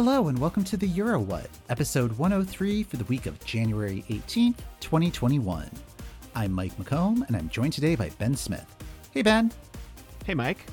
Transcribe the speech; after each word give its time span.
Hello 0.00 0.28
and 0.28 0.38
welcome 0.38 0.62
to 0.62 0.76
the 0.76 0.86
Euro 0.86 1.18
What, 1.18 1.50
episode 1.70 2.12
103 2.12 2.84
for 2.84 2.96
the 2.96 3.04
week 3.06 3.26
of 3.26 3.44
January 3.44 4.04
18th, 4.08 4.58
2021. 4.78 5.68
I'm 6.36 6.52
Mike 6.52 6.76
McComb 6.76 7.26
and 7.26 7.36
I'm 7.36 7.48
joined 7.48 7.72
today 7.72 7.96
by 7.96 8.08
Ben 8.10 8.36
Smith. 8.36 8.64
Hey 9.10 9.22
Ben. 9.22 9.50
Hey 10.24 10.34
Mike. 10.34 10.64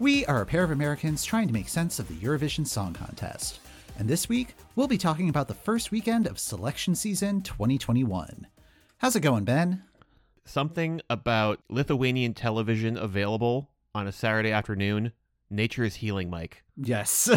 We 0.00 0.26
are 0.26 0.42
a 0.42 0.46
pair 0.46 0.64
of 0.64 0.72
Americans 0.72 1.24
trying 1.24 1.46
to 1.46 1.52
make 1.52 1.68
sense 1.68 2.00
of 2.00 2.08
the 2.08 2.14
Eurovision 2.14 2.66
Song 2.66 2.92
Contest. 2.92 3.60
And 4.00 4.08
this 4.08 4.28
week, 4.28 4.56
we'll 4.74 4.88
be 4.88 4.98
talking 4.98 5.28
about 5.28 5.46
the 5.46 5.54
first 5.54 5.92
weekend 5.92 6.26
of 6.26 6.40
selection 6.40 6.96
season 6.96 7.42
2021. 7.42 8.48
How's 8.98 9.14
it 9.14 9.20
going, 9.20 9.44
Ben? 9.44 9.84
Something 10.44 11.00
about 11.08 11.60
Lithuanian 11.68 12.34
television 12.34 12.96
available 12.96 13.70
on 13.94 14.08
a 14.08 14.12
Saturday 14.12 14.50
afternoon. 14.50 15.12
Nature 15.50 15.84
is 15.84 15.96
healing, 15.96 16.30
Mike. 16.30 16.62
Yes. 16.76 17.28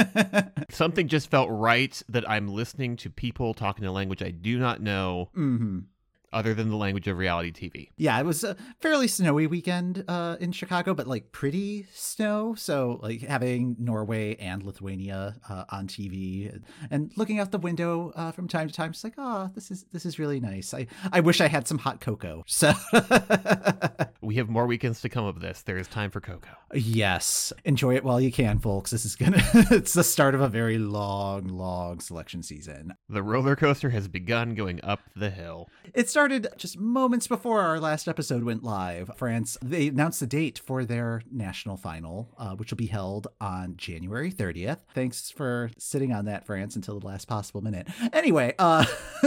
Something 0.70 1.08
just 1.08 1.30
felt 1.30 1.48
right 1.50 2.00
that 2.08 2.28
I'm 2.28 2.48
listening 2.48 2.96
to 2.96 3.10
people 3.10 3.54
talking 3.54 3.84
a 3.86 3.92
language 3.92 4.22
I 4.22 4.30
do 4.30 4.58
not 4.58 4.82
know. 4.82 5.30
hmm 5.34 5.80
other 6.32 6.54
than 6.54 6.68
the 6.70 6.76
language 6.76 7.06
of 7.08 7.18
reality 7.18 7.52
TV. 7.52 7.90
Yeah, 7.96 8.18
it 8.18 8.24
was 8.24 8.44
a 8.44 8.56
fairly 8.80 9.08
snowy 9.08 9.46
weekend 9.46 10.04
uh, 10.08 10.36
in 10.40 10.52
Chicago, 10.52 10.94
but 10.94 11.06
like 11.06 11.32
pretty 11.32 11.86
snow. 11.92 12.54
So 12.54 12.98
like 13.02 13.20
having 13.22 13.76
Norway 13.78 14.36
and 14.36 14.62
Lithuania 14.62 15.36
uh, 15.48 15.64
on 15.70 15.86
TV 15.86 16.60
and 16.90 17.12
looking 17.16 17.38
out 17.38 17.52
the 17.52 17.58
window 17.58 18.12
uh, 18.16 18.32
from 18.32 18.48
time 18.48 18.68
to 18.68 18.74
time, 18.74 18.90
it's 18.90 19.04
like, 19.04 19.14
oh, 19.18 19.50
this 19.54 19.70
is 19.70 19.84
this 19.92 20.06
is 20.06 20.18
really 20.18 20.40
nice. 20.40 20.74
I 20.74 20.86
I 21.12 21.20
wish 21.20 21.40
I 21.40 21.48
had 21.48 21.68
some 21.68 21.78
hot 21.78 22.00
cocoa. 22.00 22.44
So 22.46 22.72
we 24.22 24.36
have 24.36 24.48
more 24.48 24.66
weekends 24.66 25.00
to 25.02 25.08
come 25.08 25.24
of 25.24 25.40
this. 25.40 25.62
There 25.62 25.78
is 25.78 25.86
time 25.88 26.10
for 26.10 26.20
cocoa. 26.20 26.56
Yes, 26.74 27.52
enjoy 27.64 27.96
it 27.96 28.04
while 28.04 28.20
you 28.20 28.32
can, 28.32 28.58
folks. 28.58 28.90
This 28.90 29.04
is 29.04 29.16
gonna 29.16 29.42
it's 29.70 29.94
the 29.94 30.04
start 30.04 30.34
of 30.34 30.40
a 30.40 30.48
very 30.48 30.78
long, 30.78 31.46
long 31.48 32.00
selection 32.00 32.42
season. 32.42 32.94
The 33.08 33.22
roller 33.22 33.56
coaster 33.56 33.90
has 33.90 34.08
begun 34.08 34.54
going 34.54 34.80
up 34.82 35.00
the 35.14 35.30
hill. 35.30 35.68
It 35.94 36.08
started 36.08 36.21
started 36.22 36.46
just 36.56 36.78
moments 36.78 37.26
before 37.26 37.62
our 37.62 37.80
last 37.80 38.06
episode 38.06 38.44
went 38.44 38.62
live. 38.62 39.10
France, 39.16 39.58
they 39.60 39.88
announced 39.88 40.20
the 40.20 40.26
date 40.28 40.60
for 40.64 40.84
their 40.84 41.20
national 41.32 41.76
final, 41.76 42.28
uh, 42.38 42.54
which 42.54 42.70
will 42.70 42.76
be 42.76 42.86
held 42.86 43.26
on 43.40 43.76
January 43.76 44.30
30th. 44.30 44.76
Thanks 44.94 45.32
for 45.32 45.72
sitting 45.78 46.12
on 46.12 46.26
that, 46.26 46.46
France, 46.46 46.76
until 46.76 47.00
the 47.00 47.06
last 47.08 47.26
possible 47.26 47.60
minute. 47.60 47.88
Anyway, 48.12 48.54
uh, 48.60 48.84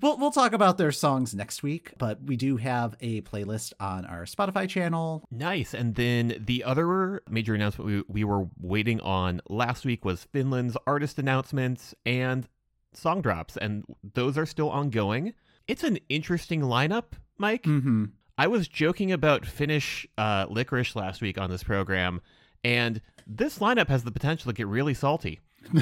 we'll, 0.00 0.16
we'll 0.16 0.30
talk 0.30 0.54
about 0.54 0.78
their 0.78 0.92
songs 0.92 1.34
next 1.34 1.62
week, 1.62 1.92
but 1.98 2.22
we 2.22 2.38
do 2.38 2.56
have 2.56 2.96
a 3.02 3.20
playlist 3.20 3.74
on 3.78 4.06
our 4.06 4.24
Spotify 4.24 4.66
channel. 4.66 5.28
Nice. 5.30 5.74
And 5.74 5.94
then 5.94 6.42
the 6.42 6.64
other 6.64 7.22
major 7.28 7.54
announcement 7.54 7.86
we, 7.86 8.02
we 8.08 8.24
were 8.24 8.48
waiting 8.58 8.98
on 9.02 9.42
last 9.50 9.84
week 9.84 10.06
was 10.06 10.24
Finland's 10.32 10.78
artist 10.86 11.18
announcements 11.18 11.94
and 12.06 12.48
song 12.94 13.20
drops, 13.20 13.58
and 13.58 13.84
those 14.14 14.38
are 14.38 14.46
still 14.46 14.70
ongoing 14.70 15.34
it's 15.68 15.84
an 15.84 15.98
interesting 16.08 16.60
lineup, 16.60 17.12
Mike. 17.38 17.64
Mm-hmm. 17.64 18.06
I 18.36 18.46
was 18.48 18.66
joking 18.68 19.12
about 19.12 19.46
Finnish 19.46 20.06
uh, 20.18 20.46
licorice 20.48 20.96
last 20.96 21.22
week 21.22 21.38
on 21.38 21.50
this 21.50 21.62
program, 21.62 22.20
and 22.64 23.00
this 23.26 23.58
lineup 23.58 23.88
has 23.88 24.04
the 24.04 24.10
potential 24.10 24.50
to 24.50 24.56
get 24.56 24.66
really 24.66 24.94
salty. 24.94 25.40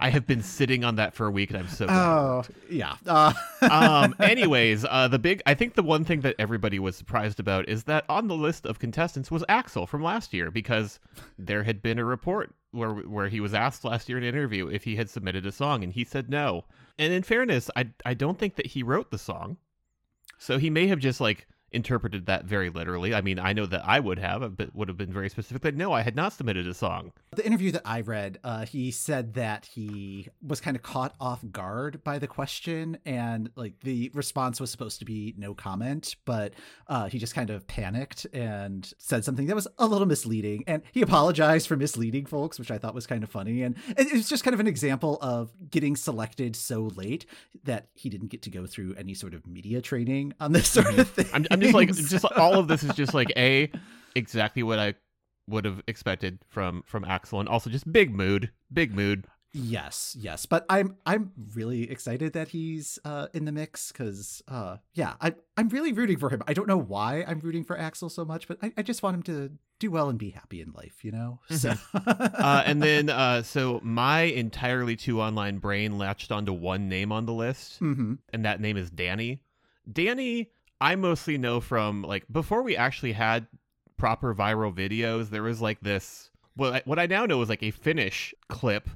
I 0.00 0.10
have 0.10 0.26
been 0.26 0.42
sitting 0.42 0.84
on 0.84 0.96
that 0.96 1.14
for 1.14 1.26
a 1.26 1.30
week, 1.30 1.50
and 1.50 1.58
I'm 1.58 1.68
so. 1.68 1.86
Oh 1.88 2.44
yeah. 2.70 2.96
Uh. 3.06 3.32
um. 3.70 4.14
Anyways, 4.20 4.84
uh, 4.88 5.08
the 5.08 5.18
big. 5.18 5.42
I 5.46 5.54
think 5.54 5.74
the 5.74 5.82
one 5.82 6.04
thing 6.04 6.20
that 6.20 6.36
everybody 6.38 6.78
was 6.78 6.96
surprised 6.96 7.40
about 7.40 7.68
is 7.68 7.84
that 7.84 8.04
on 8.08 8.28
the 8.28 8.34
list 8.34 8.66
of 8.66 8.78
contestants 8.78 9.30
was 9.30 9.44
Axel 9.48 9.86
from 9.86 10.02
last 10.02 10.32
year 10.32 10.50
because 10.50 11.00
there 11.38 11.64
had 11.64 11.82
been 11.82 11.98
a 11.98 12.04
report 12.04 12.54
where 12.70 12.94
where 12.94 13.28
he 13.28 13.40
was 13.40 13.54
asked 13.54 13.84
last 13.84 14.08
year 14.08 14.18
in 14.18 14.24
an 14.24 14.28
interview 14.28 14.68
if 14.68 14.84
he 14.84 14.96
had 14.96 15.10
submitted 15.10 15.44
a 15.46 15.52
song, 15.52 15.82
and 15.82 15.92
he 15.92 16.04
said 16.04 16.30
no. 16.30 16.64
And 16.98 17.12
in 17.12 17.22
fairness, 17.22 17.70
I 17.76 17.90
I 18.04 18.14
don't 18.14 18.38
think 18.38 18.56
that 18.56 18.66
he 18.66 18.82
wrote 18.82 19.10
the 19.10 19.18
song, 19.18 19.58
so 20.38 20.58
he 20.58 20.70
may 20.70 20.86
have 20.86 20.98
just 20.98 21.20
like 21.20 21.46
interpreted 21.72 22.26
that 22.26 22.44
very 22.44 22.70
literally. 22.70 23.14
I 23.14 23.20
mean, 23.20 23.38
I 23.38 23.52
know 23.52 23.66
that 23.66 23.82
I 23.84 24.00
would 24.00 24.18
have, 24.18 24.56
but 24.56 24.74
would 24.74 24.88
have 24.88 24.96
been 24.96 25.12
very 25.12 25.28
specific 25.28 25.62
that 25.62 25.74
no, 25.74 25.92
I 25.92 26.02
had 26.02 26.14
not 26.14 26.32
submitted 26.32 26.66
a 26.66 26.74
song. 26.74 27.12
The 27.34 27.44
interview 27.44 27.72
that 27.72 27.82
I 27.84 28.00
read, 28.00 28.38
uh, 28.44 28.64
he 28.66 28.90
said 28.90 29.34
that 29.34 29.66
he 29.66 30.28
was 30.42 30.60
kind 30.60 30.76
of 30.76 30.82
caught 30.82 31.14
off 31.20 31.44
guard 31.50 32.02
by 32.04 32.18
the 32.18 32.26
question, 32.26 32.98
and 33.04 33.50
like 33.56 33.80
the 33.80 34.10
response 34.14 34.60
was 34.60 34.70
supposed 34.70 35.00
to 35.00 35.04
be 35.04 35.34
no 35.36 35.54
comment, 35.54 36.16
but 36.24 36.54
uh, 36.86 37.08
he 37.08 37.18
just 37.18 37.34
kind 37.34 37.50
of 37.50 37.66
panicked 37.66 38.26
and 38.32 38.92
said 38.98 39.24
something 39.24 39.46
that 39.46 39.56
was 39.56 39.68
a 39.78 39.86
little 39.86 40.06
misleading, 40.06 40.64
and 40.66 40.82
he 40.92 41.02
apologized 41.02 41.66
for 41.66 41.76
misleading 41.76 42.26
folks, 42.26 42.58
which 42.58 42.70
I 42.70 42.78
thought 42.78 42.94
was 42.94 43.06
kind 43.06 43.22
of 43.22 43.30
funny, 43.30 43.62
and 43.62 43.76
it 43.96 44.12
was 44.12 44.28
just 44.28 44.44
kind 44.44 44.54
of 44.54 44.60
an 44.60 44.66
example 44.66 45.18
of 45.20 45.50
getting 45.70 45.96
selected 45.96 46.54
so 46.56 46.90
late 46.94 47.26
that 47.64 47.88
he 47.94 48.08
didn't 48.08 48.28
get 48.28 48.42
to 48.42 48.50
go 48.50 48.66
through 48.66 48.94
any 48.94 49.14
sort 49.14 49.34
of 49.34 49.46
media 49.46 49.82
training 49.82 50.32
on 50.40 50.52
this 50.52 50.68
sort 50.76 50.98
of 50.98 51.10
thing. 51.10 51.26
I'm, 51.34 51.46
I'm 51.56 51.62
just 51.62 51.74
like 51.74 51.94
just 51.94 52.24
all 52.36 52.58
of 52.58 52.68
this 52.68 52.82
is 52.82 52.94
just 52.94 53.14
like 53.14 53.32
a 53.36 53.70
exactly 54.14 54.62
what 54.62 54.78
I 54.78 54.94
would 55.48 55.64
have 55.64 55.82
expected 55.86 56.38
from 56.48 56.82
from 56.86 57.04
Axel, 57.04 57.40
and 57.40 57.48
also 57.48 57.70
just 57.70 57.90
big 57.90 58.14
mood, 58.14 58.50
big 58.72 58.94
mood. 58.94 59.26
Yes, 59.58 60.14
yes, 60.18 60.44
but 60.44 60.66
I'm 60.68 60.96
I'm 61.06 61.32
really 61.54 61.90
excited 61.90 62.34
that 62.34 62.48
he's 62.48 62.98
uh, 63.06 63.28
in 63.32 63.46
the 63.46 63.52
mix 63.52 63.90
because 63.90 64.42
uh, 64.48 64.76
yeah, 64.92 65.14
I 65.20 65.34
I'm 65.56 65.70
really 65.70 65.92
rooting 65.92 66.18
for 66.18 66.28
him. 66.28 66.42
I 66.46 66.52
don't 66.52 66.68
know 66.68 66.76
why 66.76 67.24
I'm 67.26 67.40
rooting 67.40 67.64
for 67.64 67.78
Axel 67.78 68.10
so 68.10 68.24
much, 68.24 68.48
but 68.48 68.58
I, 68.62 68.72
I 68.76 68.82
just 68.82 69.02
want 69.02 69.14
him 69.14 69.22
to 69.24 69.52
do 69.78 69.90
well 69.90 70.10
and 70.10 70.18
be 70.18 70.30
happy 70.30 70.60
in 70.60 70.72
life, 70.72 71.04
you 71.04 71.10
know. 71.10 71.40
Mm-hmm. 71.48 71.56
So 71.56 71.74
uh, 72.38 72.64
and 72.66 72.82
then 72.82 73.08
uh, 73.08 73.42
so 73.42 73.80
my 73.82 74.22
entirely 74.22 74.94
too 74.94 75.22
online 75.22 75.56
brain 75.56 75.96
latched 75.96 76.30
onto 76.30 76.52
one 76.52 76.90
name 76.90 77.10
on 77.10 77.24
the 77.24 77.32
list, 77.32 77.80
mm-hmm. 77.80 78.14
and 78.34 78.44
that 78.44 78.60
name 78.60 78.76
is 78.76 78.90
Danny. 78.90 79.40
Danny 79.90 80.50
I 80.80 80.96
mostly 80.96 81.38
know 81.38 81.60
from 81.60 82.02
like 82.02 82.24
before 82.30 82.62
we 82.62 82.76
actually 82.76 83.12
had 83.12 83.46
proper 83.96 84.34
viral 84.34 84.74
videos, 84.74 85.30
there 85.30 85.42
was 85.42 85.60
like 85.60 85.80
this. 85.80 86.30
Well, 86.56 86.80
what 86.84 86.98
I 86.98 87.06
now 87.06 87.26
know 87.26 87.40
is 87.42 87.48
like 87.48 87.62
a 87.62 87.70
Finnish 87.70 88.34
clip 88.48 88.88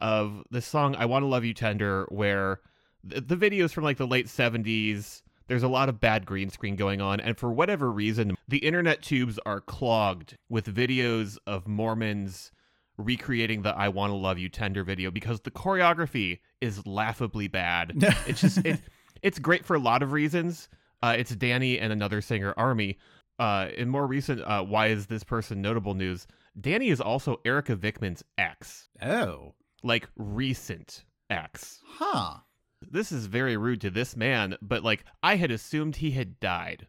of 0.00 0.42
the 0.50 0.60
song 0.60 0.96
"I 0.96 1.06
Want 1.06 1.22
to 1.22 1.26
Love 1.26 1.44
You 1.44 1.54
Tender," 1.54 2.06
where 2.10 2.60
the, 3.04 3.20
the 3.20 3.36
videos 3.36 3.72
from 3.72 3.84
like 3.84 3.98
the 3.98 4.06
late 4.06 4.26
'70s. 4.26 5.22
There's 5.46 5.62
a 5.62 5.68
lot 5.68 5.88
of 5.88 5.98
bad 5.98 6.26
green 6.26 6.50
screen 6.50 6.76
going 6.76 7.00
on, 7.00 7.20
and 7.20 7.38
for 7.38 7.50
whatever 7.50 7.90
reason, 7.90 8.36
the 8.46 8.58
internet 8.58 9.00
tubes 9.00 9.38
are 9.46 9.62
clogged 9.62 10.36
with 10.50 10.66
videos 10.66 11.38
of 11.46 11.66
Mormons 11.66 12.52
recreating 12.98 13.62
the 13.62 13.74
"I 13.74 13.88
Want 13.88 14.10
to 14.10 14.16
Love 14.16 14.38
You 14.38 14.48
Tender" 14.48 14.84
video 14.84 15.10
because 15.10 15.40
the 15.40 15.50
choreography 15.50 16.40
is 16.60 16.86
laughably 16.86 17.48
bad. 17.48 17.92
it's 18.26 18.40
just 18.40 18.58
it, 18.64 18.80
it's 19.22 19.38
great 19.38 19.64
for 19.64 19.76
a 19.76 19.80
lot 19.80 20.02
of 20.02 20.12
reasons 20.12 20.68
uh, 21.02 21.14
it's 21.18 21.34
Danny 21.34 21.78
and 21.78 21.92
another 21.92 22.20
singer, 22.20 22.54
Armi. 22.56 22.98
Uh, 23.38 23.68
in 23.76 23.88
more 23.88 24.06
recent, 24.06 24.40
uh, 24.42 24.62
why 24.62 24.88
is 24.88 25.06
this 25.06 25.22
person 25.22 25.62
notable 25.62 25.94
news? 25.94 26.26
Danny 26.60 26.88
is 26.88 27.00
also 27.00 27.40
Erika 27.44 27.76
Vikman's 27.76 28.24
ex. 28.36 28.88
Oh, 29.00 29.54
like 29.82 30.08
recent 30.16 31.04
ex. 31.30 31.80
Huh. 31.86 32.38
This 32.80 33.12
is 33.12 33.26
very 33.26 33.56
rude 33.56 33.80
to 33.82 33.90
this 33.90 34.16
man, 34.16 34.56
but 34.60 34.82
like 34.82 35.04
I 35.22 35.36
had 35.36 35.50
assumed 35.50 35.96
he 35.96 36.12
had 36.12 36.40
died. 36.40 36.88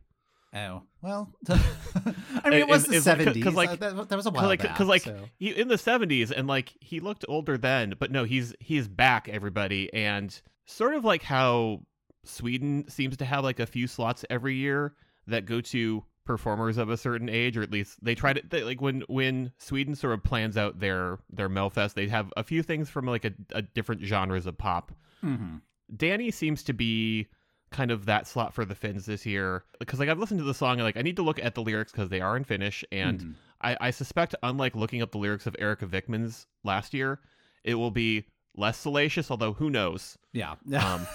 Oh 0.54 0.84
well, 1.02 1.32
I 1.50 2.50
mean 2.50 2.60
it 2.60 2.68
was 2.68 2.86
the 2.86 3.00
seventies. 3.02 3.46
Like, 3.46 3.70
like 3.70 3.80
that, 3.80 4.10
that, 4.10 4.16
was 4.16 4.26
a 4.26 4.32
while 4.32 4.48
like, 4.48 4.62
back. 4.62 4.74
Because 4.74 4.88
like 4.88 5.04
so. 5.04 5.18
he, 5.38 5.50
in 5.50 5.68
the 5.68 5.78
seventies, 5.78 6.32
and 6.32 6.48
like 6.48 6.74
he 6.80 7.00
looked 7.00 7.26
older 7.28 7.58
then, 7.58 7.94
but 8.00 8.12
no, 8.12 8.24
he's 8.24 8.56
he's 8.60 8.88
back, 8.88 9.30
everybody, 9.30 9.94
and 9.94 10.42
sort 10.66 10.96
of 10.96 11.06
like 11.06 11.22
how 11.22 11.82
Sweden 12.24 12.88
seems 12.90 13.18
to 13.18 13.26
have 13.26 13.44
like 13.44 13.60
a 13.60 13.66
few 13.66 13.88
slots 13.88 14.26
every 14.30 14.56
year 14.56 14.94
that 15.28 15.46
go 15.46 15.62
to 15.62 16.04
performers 16.26 16.78
of 16.78 16.90
a 16.90 16.98
certain 16.98 17.28
age, 17.28 17.58
or 17.58 17.64
at 17.64 17.72
least 17.72 18.04
they 18.04 18.14
try 18.14 18.34
to 18.34 18.42
they, 18.48 18.64
like 18.64 18.82
when 18.82 19.04
when 19.08 19.52
Sweden 19.58 19.96
sort 19.96 20.14
of 20.14 20.24
plans 20.24 20.58
out 20.58 20.80
their 20.80 21.18
their 21.32 21.50
Melfest, 21.50 21.96
they 21.96 22.08
have 22.08 22.32
a 22.38 22.44
few 22.44 22.62
things 22.62 22.90
from 22.90 23.06
like 23.06 23.26
a, 23.26 23.32
a 23.52 23.62
different 23.62 24.04
genres 24.04 24.46
of 24.46 24.58
pop. 24.58 24.92
Mm-hmm. 25.24 25.58
Danny 25.96 26.30
seems 26.30 26.64
to 26.64 26.74
be 26.74 27.28
kind 27.72 27.92
of 27.92 28.06
that 28.06 28.28
slot 28.28 28.54
for 28.54 28.66
the 28.66 28.76
Finns 28.76 29.06
this 29.06 29.26
year 29.26 29.64
because 29.80 30.00
like 30.00 30.10
I've 30.10 30.20
listened 30.20 30.40
to 30.40 30.46
the 30.46 30.54
song 30.54 30.74
and 30.74 30.84
like 30.84 30.98
I 30.98 31.02
need 31.02 31.16
to 31.16 31.24
look 31.24 31.40
at 31.44 31.56
the 31.56 31.64
lyrics 31.64 31.92
because 31.92 32.10
they 32.10 32.22
are 32.22 32.38
in 32.38 32.44
Finnish, 32.44 32.86
and 32.92 33.20
mm-hmm. 33.20 33.32
I, 33.62 33.78
I 33.82 33.90
suspect 33.92 34.36
unlike 34.44 34.76
looking 34.76 35.02
up 35.02 35.12
the 35.12 35.18
lyrics 35.18 35.48
of 35.48 35.56
Erika 35.58 35.88
Vikman's 35.88 36.46
last 36.64 36.94
year, 36.94 37.20
it 37.64 37.74
will 37.76 37.92
be 37.92 38.26
less 38.56 38.78
salacious, 38.78 39.30
although 39.32 39.54
who 39.54 39.70
knows? 39.70 40.18
Yeah. 40.34 40.56
um, 40.78 41.08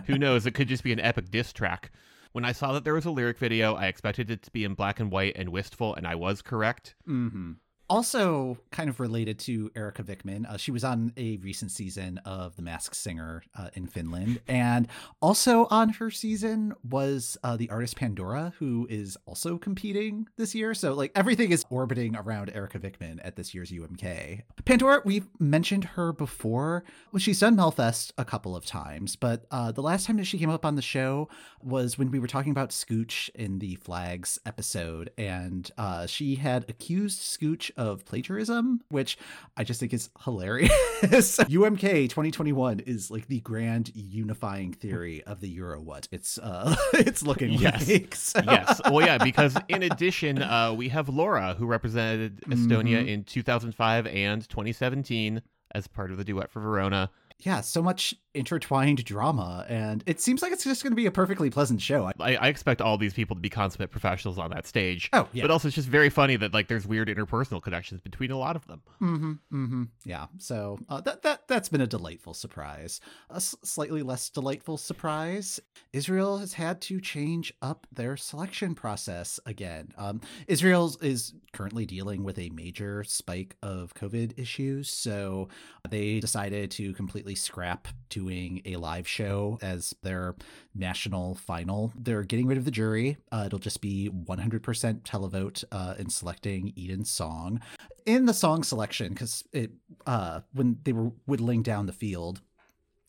who 0.06 0.18
knows? 0.18 0.46
It 0.46 0.52
could 0.52 0.68
just 0.68 0.84
be 0.84 0.92
an 0.92 1.00
epic 1.00 1.30
diss 1.30 1.52
track. 1.52 1.90
When 2.32 2.44
I 2.44 2.52
saw 2.52 2.72
that 2.72 2.84
there 2.84 2.94
was 2.94 3.06
a 3.06 3.10
lyric 3.10 3.38
video, 3.38 3.74
I 3.74 3.86
expected 3.86 4.30
it 4.30 4.42
to 4.42 4.50
be 4.50 4.64
in 4.64 4.74
black 4.74 5.00
and 5.00 5.10
white 5.10 5.36
and 5.36 5.48
wistful, 5.48 5.94
and 5.94 6.06
I 6.06 6.14
was 6.14 6.42
correct. 6.42 6.94
Mm-hmm. 7.08 7.52
Also, 7.90 8.58
kind 8.70 8.90
of 8.90 9.00
related 9.00 9.38
to 9.38 9.70
Erika 9.74 10.02
Vikman, 10.02 10.46
uh, 10.46 10.58
she 10.58 10.70
was 10.70 10.84
on 10.84 11.10
a 11.16 11.38
recent 11.38 11.70
season 11.70 12.18
of 12.18 12.54
The 12.56 12.62
Masked 12.62 12.94
Singer 12.94 13.42
uh, 13.56 13.70
in 13.72 13.86
Finland. 13.86 14.40
And 14.46 14.88
also 15.22 15.66
on 15.70 15.88
her 15.90 16.10
season 16.10 16.74
was 16.88 17.38
uh, 17.42 17.56
the 17.56 17.70
artist 17.70 17.96
Pandora, 17.96 18.52
who 18.58 18.86
is 18.90 19.16
also 19.24 19.56
competing 19.56 20.28
this 20.36 20.54
year. 20.54 20.74
So, 20.74 20.92
like, 20.92 21.12
everything 21.14 21.50
is 21.50 21.64
orbiting 21.70 22.14
around 22.14 22.50
Erika 22.54 22.78
Vikman 22.78 23.20
at 23.24 23.36
this 23.36 23.54
year's 23.54 23.70
UMK. 23.70 24.42
Pandora, 24.66 25.00
we've 25.06 25.28
mentioned 25.38 25.84
her 25.84 26.12
before. 26.12 26.84
Well, 27.10 27.20
she's 27.20 27.40
done 27.40 27.56
Melfest 27.56 28.12
a 28.18 28.24
couple 28.24 28.54
of 28.54 28.66
times, 28.66 29.16
but 29.16 29.46
uh, 29.50 29.72
the 29.72 29.82
last 29.82 30.06
time 30.06 30.18
that 30.18 30.26
she 30.26 30.38
came 30.38 30.50
up 30.50 30.66
on 30.66 30.74
the 30.74 30.82
show 30.82 31.30
was 31.62 31.96
when 31.96 32.10
we 32.10 32.18
were 32.18 32.26
talking 32.26 32.52
about 32.52 32.68
Scooch 32.70 33.30
in 33.34 33.60
the 33.60 33.76
Flags 33.76 34.38
episode. 34.44 35.10
And 35.16 35.70
uh, 35.78 36.06
she 36.06 36.34
had 36.34 36.66
accused 36.68 37.20
Scooch 37.20 37.70
of 37.78 38.04
plagiarism, 38.04 38.82
which 38.90 39.16
I 39.56 39.64
just 39.64 39.80
think 39.80 39.94
is 39.94 40.10
hilarious. 40.24 40.70
UMK 41.02 42.10
2021 42.10 42.80
is 42.80 43.10
like 43.10 43.26
the 43.28 43.40
grand 43.40 43.90
unifying 43.94 44.72
theory 44.74 45.22
of 45.24 45.40
the 45.40 45.48
Euro 45.48 45.80
what 45.80 46.08
it's 46.12 46.36
uh 46.38 46.74
it's 46.94 47.22
looking 47.22 47.52
Yes. 47.52 47.88
like. 47.88 48.14
So- 48.14 48.40
yes. 48.44 48.80
Well, 48.84 49.00
yeah, 49.06 49.16
because 49.18 49.56
in 49.68 49.82
addition, 49.84 50.42
uh, 50.42 50.74
we 50.74 50.88
have 50.90 51.08
Laura, 51.08 51.54
who 51.54 51.64
represented 51.66 52.40
Estonia 52.42 53.02
Mhm. 53.04 53.08
in 53.08 53.24
2005 53.24 54.06
and 54.06 54.46
2017 54.48 55.40
as 55.74 55.86
part 55.86 56.10
of 56.10 56.16
the 56.18 56.24
duet 56.24 56.50
for 56.50 56.60
Verona. 56.60 57.10
Yeah, 57.40 57.60
so 57.60 57.82
much 57.82 58.14
intertwined 58.34 59.04
drama, 59.04 59.64
and 59.68 60.04
it 60.06 60.20
seems 60.20 60.42
like 60.42 60.52
it's 60.52 60.62
just 60.62 60.82
going 60.82 60.92
to 60.92 60.96
be 60.96 61.06
a 61.06 61.10
perfectly 61.10 61.50
pleasant 61.50 61.80
show. 61.80 62.10
I- 62.20 62.36
I, 62.36 62.48
expect 62.48 62.80
all 62.80 62.96
these 62.98 63.14
people 63.14 63.34
to 63.34 63.40
be 63.42 63.48
consummate 63.48 63.90
professionals 63.90 64.38
on 64.38 64.50
that 64.50 64.66
stage. 64.66 65.08
oh 65.12 65.28
yeah, 65.32 65.42
But 65.44 65.50
also, 65.50 65.68
it's 65.68 65.74
just 65.74 65.88
very 65.88 66.08
funny 66.10 66.36
that 66.36 66.52
like 66.54 66.68
there's 66.68 66.86
weird 66.86 67.08
interpersonal 67.08 67.60
connections 67.62 68.00
between 68.00 68.30
a 68.30 68.38
lot 68.38 68.54
of 68.54 68.66
them. 68.66 68.82
Mm-hmm. 69.00 69.32
Mm-hmm. 69.52 69.82
Yeah. 70.04 70.26
So 70.38 70.78
uh, 70.88 71.00
that 71.02 71.22
that 71.22 71.48
that's 71.48 71.68
been 71.68 71.80
a 71.80 71.86
delightful 71.86 72.34
surprise. 72.34 73.00
A 73.30 73.36
s- 73.36 73.56
slightly 73.64 74.02
less 74.02 74.30
delightful 74.30 74.76
surprise. 74.76 75.58
Israel 75.92 76.38
has 76.38 76.52
had 76.54 76.80
to 76.82 77.00
change 77.00 77.52
up 77.62 77.86
their 77.92 78.16
selection 78.16 78.74
process 78.74 79.40
again. 79.46 79.88
Um, 79.96 80.20
Israel 80.46 80.94
is 81.00 81.34
currently 81.52 81.86
dealing 81.86 82.22
with 82.24 82.38
a 82.38 82.50
major 82.50 83.02
spike 83.04 83.56
of 83.62 83.94
COVID 83.94 84.38
issues, 84.38 84.90
so 84.90 85.48
they 85.88 86.20
decided 86.20 86.70
to 86.72 86.92
completely 86.94 87.27
scrap 87.34 87.88
doing 88.08 88.62
a 88.64 88.76
live 88.76 89.06
show 89.06 89.58
as 89.62 89.94
their 90.02 90.34
national 90.74 91.34
final. 91.34 91.92
They're 91.96 92.22
getting 92.22 92.46
rid 92.46 92.58
of 92.58 92.64
the 92.64 92.70
jury. 92.70 93.16
Uh, 93.30 93.44
it'll 93.46 93.58
just 93.58 93.80
be 93.80 94.10
100% 94.10 95.02
televote 95.02 95.64
uh, 95.72 95.94
in 95.98 96.10
selecting 96.10 96.72
Eden's 96.76 97.10
song 97.10 97.60
in 98.08 98.24
the 98.24 98.32
song 98.32 98.62
selection 98.62 99.12
because 99.12 99.44
it 99.52 99.70
uh 100.06 100.40
when 100.54 100.78
they 100.84 100.94
were 100.94 101.12
whittling 101.26 101.62
down 101.62 101.84
the 101.84 101.92
field 101.92 102.40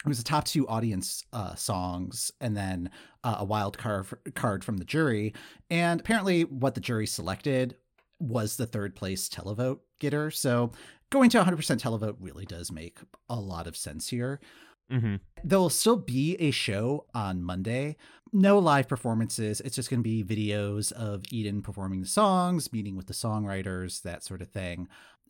it 0.04 0.08
was 0.10 0.18
the 0.18 0.24
top 0.26 0.44
two 0.44 0.68
audience 0.68 1.24
uh, 1.32 1.56
songs 1.56 2.32
and 2.42 2.56
then 2.56 2.90
uh, 3.24 3.38
a 3.40 3.46
wild 3.46 3.78
card 3.78 4.06
card 4.36 4.64
from 4.64 4.76
the 4.76 4.84
jury 4.84 5.34
and 5.70 6.02
apparently 6.02 6.44
what 6.44 6.76
the 6.76 6.82
jury 6.82 7.08
selected 7.08 7.76
was 8.20 8.58
the 8.58 8.66
third 8.66 8.96
place 8.96 9.30
televote 9.30 9.80
getter 10.00 10.30
so 10.32 10.72
going 11.10 11.30
to 11.30 11.42
100% 11.42 11.56
televote 11.82 12.16
really 12.20 12.46
does 12.46 12.72
make 12.72 13.00
a 13.30 13.36
lot 13.36 13.68
of 13.68 13.76
sense 13.78 14.10
here 14.10 14.40
hmm 14.90 15.16
There'll 15.44 15.70
still 15.70 15.96
be 15.96 16.36
a 16.40 16.52
show 16.52 17.06
on 17.14 17.44
Monday. 17.44 17.96
No 18.34 18.60
live 18.60 18.88
performances. 18.88 19.62
It's 19.62 19.76
just 19.76 19.90
going 19.90 20.04
to 20.04 20.04
be 20.04 20.24
videos 20.24 20.92
of 20.92 21.24
Eden 21.32 21.62
performing 21.62 22.02
the 22.02 22.08
songs, 22.08 22.74
meeting 22.74 22.96
with 22.98 23.08
the 23.08 23.14
songwriters, 23.14 24.02
that 24.02 24.24
sort 24.24 24.42
of 24.42 24.50
thing. 24.50 24.88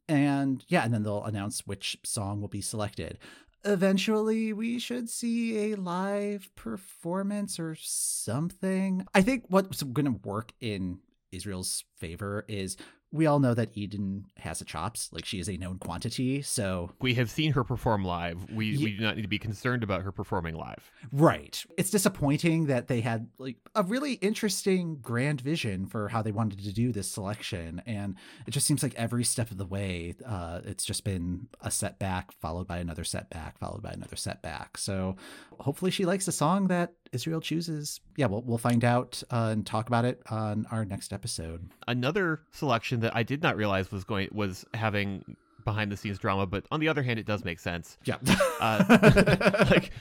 And 0.07 0.65
yeah, 0.68 0.83
and 0.83 0.94
then 0.94 1.03
they'll 1.03 1.24
announce 1.24 1.68
which 1.68 1.97
song 2.03 2.41
will 2.41 2.47
be 2.47 2.62
selected. 2.62 3.19
Eventually, 3.63 4.51
we 4.53 4.80
should 4.80 5.09
see 5.09 5.71
a 5.71 5.75
live 5.75 6.50
performance 6.56 7.59
or 7.59 7.75
something. 7.77 9.06
I 9.13 9.21
think 9.21 9.45
what's 9.50 9.83
going 9.83 10.06
to 10.06 10.19
work 10.27 10.53
in 10.59 11.00
Israel's 11.31 11.83
favor 11.97 12.45
is 12.47 12.77
we 13.11 13.25
all 13.25 13.39
know 13.39 13.55
that 13.55 13.69
Eden 13.73 14.25
has 14.37 14.59
the 14.59 14.65
chops. 14.65 15.09
Like 15.11 15.25
she 15.25 15.39
is 15.39 15.49
a 15.49 15.57
known 15.57 15.79
quantity. 15.79 16.41
So 16.41 16.91
We 17.01 17.15
have 17.15 17.29
seen 17.29 17.53
her 17.53 17.63
perform 17.63 18.05
live. 18.05 18.49
We 18.51 18.77
we 18.77 18.97
do 18.97 19.03
not 19.03 19.15
need 19.15 19.23
to 19.23 19.27
be 19.27 19.39
concerned 19.39 19.83
about 19.83 20.03
her 20.03 20.11
performing 20.11 20.55
live. 20.55 20.91
Right. 21.11 21.63
It's 21.77 21.89
disappointing 21.89 22.67
that 22.67 22.87
they 22.87 23.01
had 23.01 23.27
like 23.39 23.57
a 23.73 23.83
really 23.83 24.13
interesting 24.13 24.97
grand 25.01 25.41
vision 25.41 25.87
for 25.87 26.09
how 26.09 26.21
they 26.21 26.31
wanted 26.31 26.63
to 26.63 26.71
do 26.71 26.91
this 26.91 27.09
selection 27.09 27.81
and 27.85 28.15
it 28.45 28.51
just 28.51 28.67
seems 28.67 28.83
like 28.83 28.93
every 28.95 29.23
step 29.23 29.49
of 29.51 29.57
the 29.57 29.65
way 29.65 30.15
uh 30.25 30.61
it's 30.65 30.85
just 30.85 31.03
been 31.03 31.47
a 31.61 31.71
setback 31.71 32.31
followed 32.31 32.67
by 32.67 32.77
another 32.77 33.03
setback 33.03 33.57
followed 33.57 33.81
by 33.81 33.91
another 33.91 34.15
setback. 34.15 34.77
So 34.77 35.15
hopefully 35.59 35.91
she 35.91 36.05
likes 36.05 36.27
the 36.27 36.31
song 36.31 36.67
that 36.67 36.93
Israel 37.11 37.41
chooses. 37.41 38.00
Yeah, 38.15 38.27
we'll 38.27 38.41
we'll 38.41 38.57
find 38.57 38.83
out 38.83 39.21
uh, 39.31 39.50
and 39.51 39.65
talk 39.65 39.88
about 39.88 40.06
it 40.06 40.21
on 40.29 40.65
our 40.71 40.85
next 40.85 41.13
episode. 41.13 41.69
Another 41.88 42.41
selection 42.51 43.00
that 43.01 43.15
I 43.15 43.23
did 43.23 43.41
not 43.41 43.56
realize 43.57 43.91
was 43.91 44.03
going 44.03 44.29
was 44.31 44.65
having 44.73 45.38
behind 45.65 45.91
the 45.91 45.97
scenes 45.97 46.17
drama, 46.17 46.45
but 46.45 46.65
on 46.71 46.79
the 46.79 46.88
other 46.88 47.03
hand, 47.03 47.19
it 47.19 47.25
does 47.25 47.45
make 47.45 47.59
sense. 47.59 47.97
Yeah. 48.06 48.17
Uh, 48.59 48.83
like 49.69 49.91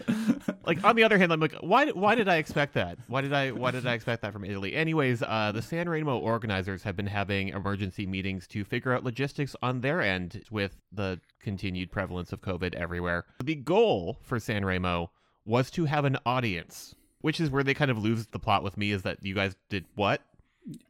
like 0.65 0.85
on 0.85 0.97
the 0.97 1.05
other 1.05 1.19
hand, 1.19 1.33
I'm 1.33 1.41
like, 1.41 1.55
why 1.61 1.89
why 1.91 2.15
did 2.15 2.29
I 2.29 2.37
expect 2.37 2.75
that? 2.75 2.99
Why 3.07 3.21
did 3.21 3.33
I 3.33 3.53
why 3.53 3.71
did 3.71 3.87
I 3.87 3.95
expect 3.95 4.23
that 4.23 4.33
from 4.33 4.45
Italy? 4.45 4.75
Anyways, 4.75 5.23
uh, 5.23 5.53
the 5.53 5.63
San 5.63 5.89
Remo 5.89 6.19
organizers 6.19 6.83
have 6.83 6.97
been 6.97 7.07
having 7.07 7.49
emergency 7.49 8.07
meetings 8.07 8.47
to 8.49 8.65
figure 8.65 8.93
out 8.93 9.05
logistics 9.05 9.55
on 9.63 9.81
their 9.81 10.01
end 10.01 10.43
with 10.51 10.77
the 10.93 11.21
continued 11.41 11.91
prevalence 11.91 12.33
of 12.33 12.41
COVID 12.41 12.75
everywhere. 12.75 13.25
The 13.45 13.55
goal 13.55 14.19
for 14.23 14.39
San 14.39 14.65
Remo 14.65 15.11
was 15.45 15.71
to 15.71 15.87
have 15.87 16.05
an 16.05 16.19
audience, 16.27 16.95
which 17.21 17.41
is 17.41 17.51
where 17.51 17.63
they 17.65 17.75
kind 17.75 17.91
of 17.91 17.99
lose 17.99 18.27
the 18.29 18.39
plot 18.39 18.63
with 18.63 18.77
me. 18.77 18.91
Is 18.93 19.03
that 19.03 19.25
you 19.25 19.35
guys 19.35 19.57
did 19.71 19.85
what 19.95 20.23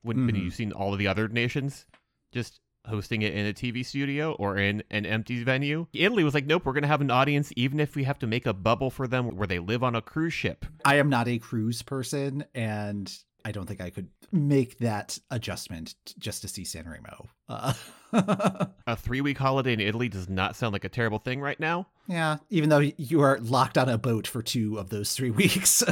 when, 0.02 0.26
when 0.26 0.34
Mhm. 0.34 0.44
you've 0.44 0.54
seen 0.54 0.72
all 0.72 0.92
of 0.92 0.98
the 0.98 1.06
other 1.06 1.28
nations 1.28 1.86
just 2.32 2.60
hosting 2.86 3.22
it 3.22 3.34
in 3.34 3.44
a 3.46 3.52
TV 3.52 3.84
studio 3.84 4.32
or 4.32 4.56
in 4.56 4.82
an 4.90 5.04
empty 5.04 5.42
venue. 5.44 5.86
Italy 5.92 6.24
was 6.24 6.32
like, 6.32 6.46
nope, 6.46 6.64
we're 6.64 6.72
going 6.72 6.82
to 6.82 6.88
have 6.88 7.02
an 7.02 7.10
audience, 7.10 7.52
even 7.54 7.80
if 7.80 7.94
we 7.94 8.04
have 8.04 8.18
to 8.18 8.26
make 8.26 8.46
a 8.46 8.54
bubble 8.54 8.90
for 8.90 9.06
them 9.06 9.36
where 9.36 9.46
they 9.46 9.58
live 9.58 9.82
on 9.84 9.94
a 9.94 10.00
cruise 10.00 10.32
ship. 10.32 10.64
I 10.86 10.96
am 10.96 11.10
not 11.10 11.28
a 11.28 11.38
cruise 11.38 11.82
person 11.82 12.44
and 12.54 13.12
I 13.44 13.52
don't 13.52 13.66
think 13.66 13.80
I 13.82 13.90
could 13.90 14.08
make 14.32 14.78
that 14.78 15.18
adjustment 15.30 15.94
just 16.18 16.42
to 16.42 16.48
see 16.48 16.64
San 16.64 16.88
Remo. 16.88 17.28
Uh, 17.48 17.74
A 18.86 18.96
three 18.96 19.20
week 19.20 19.36
holiday 19.38 19.72
in 19.74 19.80
Italy 19.80 20.08
does 20.08 20.28
not 20.28 20.56
sound 20.56 20.72
like 20.72 20.84
a 20.84 20.88
terrible 20.88 21.18
thing 21.18 21.40
right 21.40 21.60
now. 21.60 21.88
Yeah, 22.08 22.38
even 22.50 22.70
though 22.70 22.78
you 22.96 23.20
are 23.20 23.38
locked 23.40 23.78
on 23.78 23.88
a 23.88 23.98
boat 23.98 24.26
for 24.26 24.42
two 24.42 24.78
of 24.78 24.88
those 24.88 25.14
three 25.14 25.30
weeks. 25.42 25.84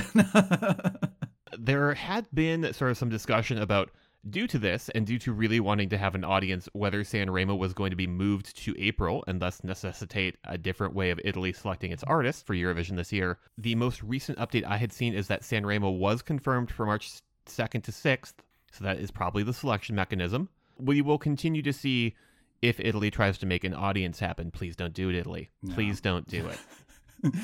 There 1.58 1.94
had 1.94 2.26
been 2.34 2.72
sort 2.72 2.90
of 2.90 2.98
some 2.98 3.08
discussion 3.08 3.58
about. 3.58 3.90
Due 4.28 4.48
to 4.48 4.58
this, 4.58 4.88
and 4.88 5.06
due 5.06 5.20
to 5.20 5.32
really 5.32 5.60
wanting 5.60 5.88
to 5.88 5.96
have 5.96 6.16
an 6.16 6.24
audience, 6.24 6.68
whether 6.72 7.04
San 7.04 7.30
Remo 7.30 7.54
was 7.54 7.72
going 7.72 7.90
to 7.90 7.96
be 7.96 8.08
moved 8.08 8.56
to 8.56 8.74
April 8.76 9.22
and 9.28 9.40
thus 9.40 9.62
necessitate 9.62 10.36
a 10.42 10.58
different 10.58 10.96
way 10.96 11.10
of 11.10 11.20
Italy 11.24 11.52
selecting 11.52 11.92
its 11.92 12.02
artists 12.02 12.42
for 12.42 12.52
Eurovision 12.52 12.96
this 12.96 13.12
year, 13.12 13.38
the 13.56 13.76
most 13.76 14.02
recent 14.02 14.36
update 14.38 14.64
I 14.64 14.78
had 14.78 14.92
seen 14.92 15.14
is 15.14 15.28
that 15.28 15.44
San 15.44 15.64
Remo 15.64 15.90
was 15.90 16.22
confirmed 16.22 16.72
for 16.72 16.84
March 16.86 17.20
2nd 17.46 17.84
to 17.84 17.92
6th, 17.92 18.34
so 18.72 18.82
that 18.82 18.98
is 18.98 19.12
probably 19.12 19.44
the 19.44 19.52
selection 19.52 19.94
mechanism. 19.94 20.48
We 20.76 21.02
will 21.02 21.18
continue 21.18 21.62
to 21.62 21.72
see 21.72 22.16
if 22.62 22.80
Italy 22.80 23.10
tries 23.10 23.38
to 23.38 23.46
make 23.46 23.64
an 23.64 23.74
audience 23.74 24.18
happen. 24.18 24.50
Please 24.50 24.76
don't 24.76 24.94
do 24.94 25.08
it, 25.08 25.14
Italy. 25.14 25.50
No. 25.62 25.74
Please 25.74 26.00
don't 26.00 26.26
do 26.28 26.46
it. 26.46 26.58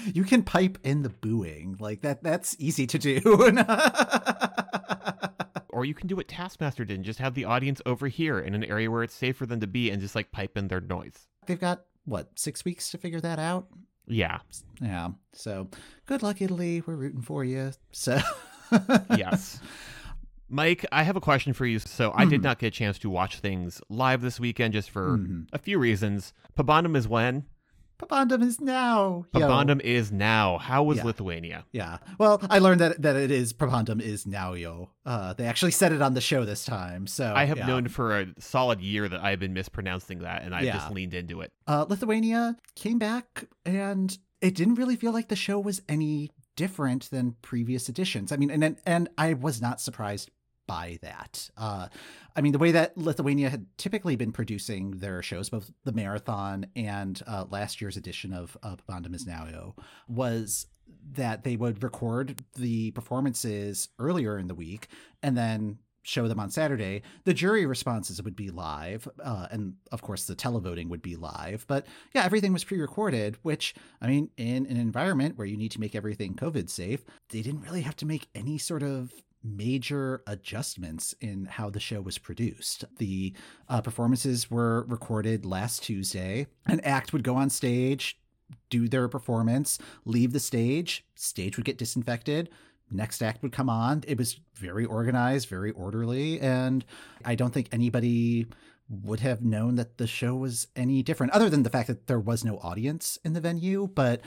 you 0.15 0.25
can 0.25 0.43
pipe 0.43 0.79
in 0.83 1.03
the 1.03 1.09
booing 1.09 1.77
like 1.81 2.03
that. 2.03 2.23
That's 2.23 2.57
easy 2.59 2.87
to 2.89 2.99
do. 2.99 3.21
or 5.69 5.85
you 5.85 5.95
can 5.95 6.09
do 6.09 6.17
what 6.17 6.29
Taskmaster 6.29 6.85
did 6.85 6.97
and 6.97 7.05
just 7.05 7.19
have 7.19 7.35
the 7.35 7.45
audience 7.45 7.81
over 7.87 8.09
here 8.09 8.39
in 8.39 8.55
an 8.55 8.65
area 8.65 8.91
where 8.91 9.03
it's 9.03 9.15
safe 9.15 9.37
for 9.37 9.47
them 9.47 9.61
to 9.61 9.67
be 9.67 9.91
and 9.91 10.01
just 10.01 10.15
like 10.15 10.33
pipe 10.33 10.57
in 10.57 10.69
their 10.69 10.81
noise. 10.81 11.27
They've 11.47 11.59
got 11.59 11.85
what 12.05 12.29
six 12.37 12.65
weeks 12.65 12.91
to 12.91 12.99
figure 12.99 13.21
that 13.21 13.39
out. 13.39 13.69
Yeah. 14.07 14.39
Yeah. 14.81 15.11
So 15.33 15.69
good 16.07 16.23
luck, 16.23 16.43
Italy. 16.43 16.83
We're 16.85 16.97
rooting 16.97 17.23
for 17.23 17.45
you. 17.45 17.73
So 17.93 18.21
Yes. 19.17 19.61
Mike, 20.53 20.85
I 20.93 21.03
have 21.03 21.17
a 21.17 21.21
question 21.21 21.53
for 21.55 21.65
you. 21.67 21.79
So 21.79 22.13
I 22.15 22.25
did 22.27 22.41
Mhm. 22.41 22.45
not 22.45 22.59
get 22.59 22.67
a 22.69 22.71
chance 22.71 22.99
to 23.01 23.11
watch 23.11 23.39
things 23.41 23.81
live 23.89 24.21
this 24.21 24.39
weekend 24.39 24.75
just 24.75 24.91
for 24.91 25.17
Mhm. 25.19 25.49
a 25.53 25.59
few 25.59 25.79
reasons. 25.79 26.33
Pabandom 26.57 26.95
is 26.97 27.09
when? 27.09 27.45
Pabandom 27.99 28.43
is 28.43 28.61
now. 28.61 29.25
Pabandom 29.33 29.81
is 29.81 30.11
now. 30.11 30.59
How 30.59 30.83
was 30.83 30.99
Yeah. 30.99 31.05
Lithuania? 31.05 31.65
Yeah. 31.73 31.99
Well, 32.19 32.41
I 32.51 32.59
learned 32.59 32.81
that 32.81 33.01
that 33.01 33.15
it 33.17 33.31
is 33.31 33.53
Pabandom 33.53 34.01
is 34.01 34.27
now 34.27 34.55
yo. 34.55 34.91
Uh, 35.07 35.33
they 35.35 35.47
actually 35.47 35.71
said 35.71 35.93
it 35.93 36.03
on 36.03 36.15
the 36.15 36.21
show 36.21 36.45
this 36.45 36.65
time. 36.65 37.07
So 37.07 37.33
I 37.35 37.45
have 37.45 37.59
yeah. 37.59 37.67
known 37.67 37.87
for 37.89 38.19
a 38.19 38.27
solid 38.41 38.81
year 38.81 39.09
that 39.09 39.23
I've 39.25 39.39
been 39.39 39.53
mispronouncing 39.55 40.19
that 40.21 40.43
and 40.43 40.53
I 40.55 40.63
Yeah. 40.63 40.75
just 40.75 40.91
leaned 40.91 41.15
into 41.15 41.41
it. 41.43 41.53
uh, 41.69 41.87
Lithuania 41.89 42.57
came 42.75 42.99
back, 42.99 43.45
and 43.65 44.19
it 44.41 44.55
didn't 44.57 44.75
really 44.75 44.97
feel 44.97 45.13
like 45.13 45.29
the 45.29 45.37
show 45.37 45.61
was 45.61 45.81
any 45.89 46.31
different 46.57 47.09
than 47.11 47.37
previous 47.41 47.89
editions. 47.89 48.33
I 48.33 48.37
mean, 48.37 48.51
and 48.51 48.65
and, 48.65 48.77
and 48.85 49.09
I 49.17 49.33
was 49.35 49.63
not 49.63 49.81
surprised 49.81 50.29
by 50.67 50.99
that. 51.03 51.51
Uh, 51.57 51.89
I 52.37 52.41
mean, 52.41 52.53
the 52.53 52.59
way 52.59 52.73
that 52.73 52.97
Lithuania 52.97 53.51
had 53.51 53.67
typically 53.77 54.17
been 54.17 54.33
producing 54.33 54.93
their 54.93 55.23
shows, 55.23 55.51
both 55.51 55.71
the 55.85 55.93
marathon 55.93 56.67
and 56.77 57.21
uh, 57.27 57.45
last 57.51 57.81
year's 57.81 57.97
edition 57.97 58.33
of 58.33 58.57
uh, 58.63 58.77
Now, 59.27 59.75
was 60.09 60.67
that 61.15 61.45
they 61.45 61.57
would 61.57 61.83
record 61.83 62.43
the 62.57 62.91
performances 62.93 63.89
earlier 63.99 64.39
in 64.39 64.47
the 64.47 64.55
week 64.55 64.89
and 65.23 65.37
then 65.37 65.79
show 66.03 66.29
them 66.29 66.41
on 66.41 66.51
Saturday. 66.51 67.03
The 67.25 67.35
jury 67.35 67.65
responses 67.65 68.23
would 68.23 68.37
be 68.37 68.51
live, 68.51 69.09
uh, 69.23 69.47
and 69.51 69.75
of 69.93 70.03
course 70.03 70.25
the 70.25 70.35
televoting 70.35 70.89
would 70.89 71.03
be 71.03 71.17
live. 71.17 71.65
But 71.69 71.87
yeah, 72.13 72.25
everything 72.25 72.53
was 72.53 72.65
pre-recorded. 72.65 73.37
Which 73.43 73.75
I 74.01 74.09
mean, 74.09 74.31
in 74.37 74.67
an 74.67 74.77
environment 74.77 75.39
where 75.39 75.47
you 75.47 75.57
need 75.57 75.71
to 75.73 75.81
make 75.81 75.95
everything 75.95 76.35
COVID 76.35 76.69
safe, 76.69 77.05
they 77.31 77.43
didn't 77.43 77.63
really 77.63 77.83
have 77.83 77.97
to 77.97 78.07
make 78.07 78.29
any 78.35 78.59
sort 78.59 78.83
of 78.83 79.13
major 79.45 80.23
adjustments 80.27 81.15
in 81.21 81.47
how 81.47 81.71
the 81.71 81.81
show 81.81 82.01
was 82.01 82.19
produced. 82.19 82.85
The 82.99 83.33
uh, 83.69 83.81
performances 83.81 84.51
were 84.51 84.85
recorded 84.85 85.45
last 85.45 85.83
Tuesday. 85.83 86.47
An 86.67 86.81
act 86.81 87.13
would 87.13 87.25
go 87.25 87.37
on 87.37 87.51
stage, 87.51 88.19
do 88.71 88.89
their 88.89 89.09
performance, 89.09 89.79
leave 90.05 90.33
the 90.33 90.41
stage, 90.41 91.05
stage 91.15 91.57
would 91.57 91.67
get 91.67 91.79
disinfected, 91.79 92.51
next 92.91 93.23
act 93.23 93.43
would 93.43 93.53
come 93.53 93.69
on. 93.69 94.05
It 94.07 94.19
was 94.19 94.41
very 94.55 94.85
organized, 94.85 95.49
very 95.49 95.71
orderly, 95.73 96.41
and 96.41 96.85
I 97.25 97.35
don't 97.35 97.53
think 97.53 97.69
anybody 97.73 98.47
would 98.89 99.21
have 99.21 99.43
known 99.43 99.77
that 99.77 99.97
the 99.97 100.07
show 100.07 100.35
was 100.35 100.69
any 100.77 101.03
different 101.03 101.33
other 101.33 101.49
than 101.49 101.63
the 101.63 101.71
fact 101.71 101.89
that 101.89 102.07
there 102.07 102.21
was 102.21 102.45
no 102.45 102.59
audience 102.59 103.19
in 103.25 103.33
the 103.33 103.41
venue, 103.41 103.89
but 103.95 104.21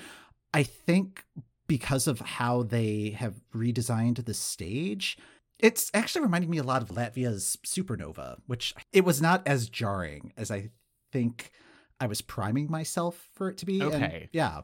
I 0.54 0.64
think 0.64 1.24
because 1.68 2.08
of 2.08 2.20
how 2.20 2.64
they 2.64 3.12
have 3.12 3.42
redesigned 3.54 4.24
the 4.26 4.34
stage, 4.34 5.18
it's 5.60 5.90
actually 5.94 6.22
reminding 6.22 6.50
me 6.50 6.58
a 6.58 6.64
lot 6.64 6.82
of 6.82 6.90
Latvia's 6.90 7.58
Supernova, 7.66 8.38
which 8.48 8.74
it 8.94 9.06
was 9.06 9.22
not 9.22 9.48
as 9.48 9.70
jarring 9.70 10.34
as 10.38 10.52
I 10.52 10.70
think 11.12 11.52
I 12.00 12.08
was 12.08 12.22
priming 12.22 12.70
myself 12.70 13.30
for 13.34 13.50
it 13.50 13.58
to 13.60 13.66
be. 13.66 13.82
Okay. 13.82 13.96
And 13.96 14.30
yeah. 14.32 14.62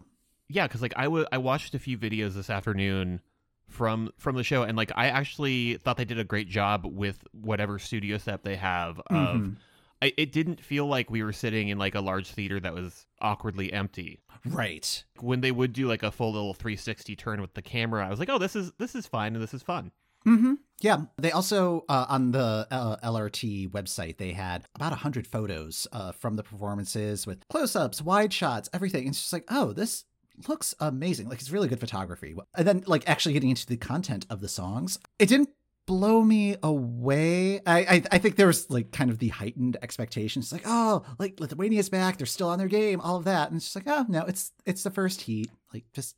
Yeah, 0.50 0.68
because 0.68 0.82
like 0.82 0.94
I 0.98 1.04
w- 1.06 1.26
I 1.32 1.38
watched 1.38 1.74
a 1.76 1.80
few 1.80 1.98
videos 1.98 2.34
this 2.34 2.50
afternoon 2.50 3.22
from 3.70 4.12
from 4.18 4.36
the 4.36 4.44
show, 4.44 4.64
and 4.64 4.76
like 4.76 4.92
I 4.96 5.08
actually 5.08 5.78
thought 5.78 5.96
they 5.96 6.04
did 6.04 6.20
a 6.20 6.26
great 6.26 6.50
job 6.50 6.86
with 6.86 7.24
whatever 7.32 7.80
studio 7.80 8.18
set 8.18 8.44
they 8.44 8.58
have. 8.58 9.00
Of 9.08 9.40
Mhm. 9.42 9.56
I, 10.02 10.14
it 10.18 10.32
didn't 10.32 10.60
feel 10.62 10.88
like 10.88 11.10
we 11.10 11.24
were 11.24 11.34
sitting 11.34 11.70
in 11.70 11.78
like 11.78 11.96
a 11.96 12.02
large 12.02 12.32
theater 12.32 12.60
that 12.60 12.74
was 12.74 13.06
awkwardly 13.22 13.72
empty. 13.72 14.20
Right. 14.46 15.04
When 15.20 15.42
they 15.42 15.52
would 15.52 15.74
do 15.74 15.88
like 15.88 16.02
a 16.02 16.12
full 16.12 16.34
little 16.34 16.54
360 16.54 17.16
turn 17.16 17.42
with 17.42 17.54
the 17.54 17.62
camera, 17.62 18.06
I 18.06 18.10
was 18.10 18.20
like, 18.20 18.30
oh, 18.30 18.40
this 18.40 18.56
is 18.56 18.72
this 18.80 18.96
is 18.96 19.06
fine 19.06 19.36
and 19.36 19.44
this 19.44 19.54
is 19.54 19.62
fun. 19.62 19.92
Mm-hmm. 20.26 20.54
Yeah. 20.82 21.04
They 21.18 21.32
also, 21.32 21.86
uh, 21.90 22.06
on 22.10 22.32
the 22.32 22.68
uh, 22.70 22.98
LRT 22.98 23.70
website, 23.70 24.18
they 24.18 24.34
had 24.34 24.66
about 24.76 24.92
100 24.92 25.28
photos 25.28 25.88
uh, 25.92 26.12
from 26.12 26.36
the 26.36 26.44
performances 26.44 27.26
with 27.26 27.48
close 27.50 27.76
ups, 27.76 28.02
wide 28.02 28.34
shots, 28.34 28.70
everything. 28.74 29.08
It's 29.08 29.20
just 29.20 29.34
like, 29.34 29.46
oh, 29.50 29.74
this 29.74 30.06
looks 30.48 30.76
amazing. 30.80 31.30
Like, 31.30 31.40
it's 31.40 31.52
really 31.52 31.68
good 31.68 31.80
photography. 31.80 32.36
And 32.56 32.68
then, 32.68 32.84
like, 32.88 33.08
actually 33.08 33.34
getting 33.34 33.50
into 33.50 33.66
the 33.66 33.78
content 33.78 34.26
of 34.30 34.42
the 34.42 34.48
songs, 34.48 35.00
it 35.20 35.28
didn't 35.28 35.50
blow 35.88 36.22
me 36.24 36.56
away. 36.64 37.60
I, 37.66 37.80
I 37.80 38.04
I 38.12 38.18
think 38.18 38.36
there 38.36 38.48
was 38.48 38.70
like 38.70 38.92
kind 38.92 39.10
of 39.10 39.20
the 39.20 39.30
heightened 39.30 39.78
expectations, 39.82 40.52
like 40.52 40.64
oh, 40.66 41.04
like 41.20 41.40
Lithuania's 41.40 41.90
back, 41.90 42.18
they're 42.18 42.26
still 42.28 42.50
on 42.50 42.60
their 42.60 42.68
game, 42.68 43.02
all 43.02 43.18
of 43.18 43.24
that, 43.26 43.50
and 43.50 43.58
it's 43.58 43.66
just 43.72 43.76
like 43.76 43.88
oh 43.88 44.06
no, 44.08 44.22
it's 44.26 44.52
it's 44.66 44.84
the 44.84 44.92
first 44.92 45.22
heat, 45.22 45.50
like 45.74 45.86
just 45.94 46.16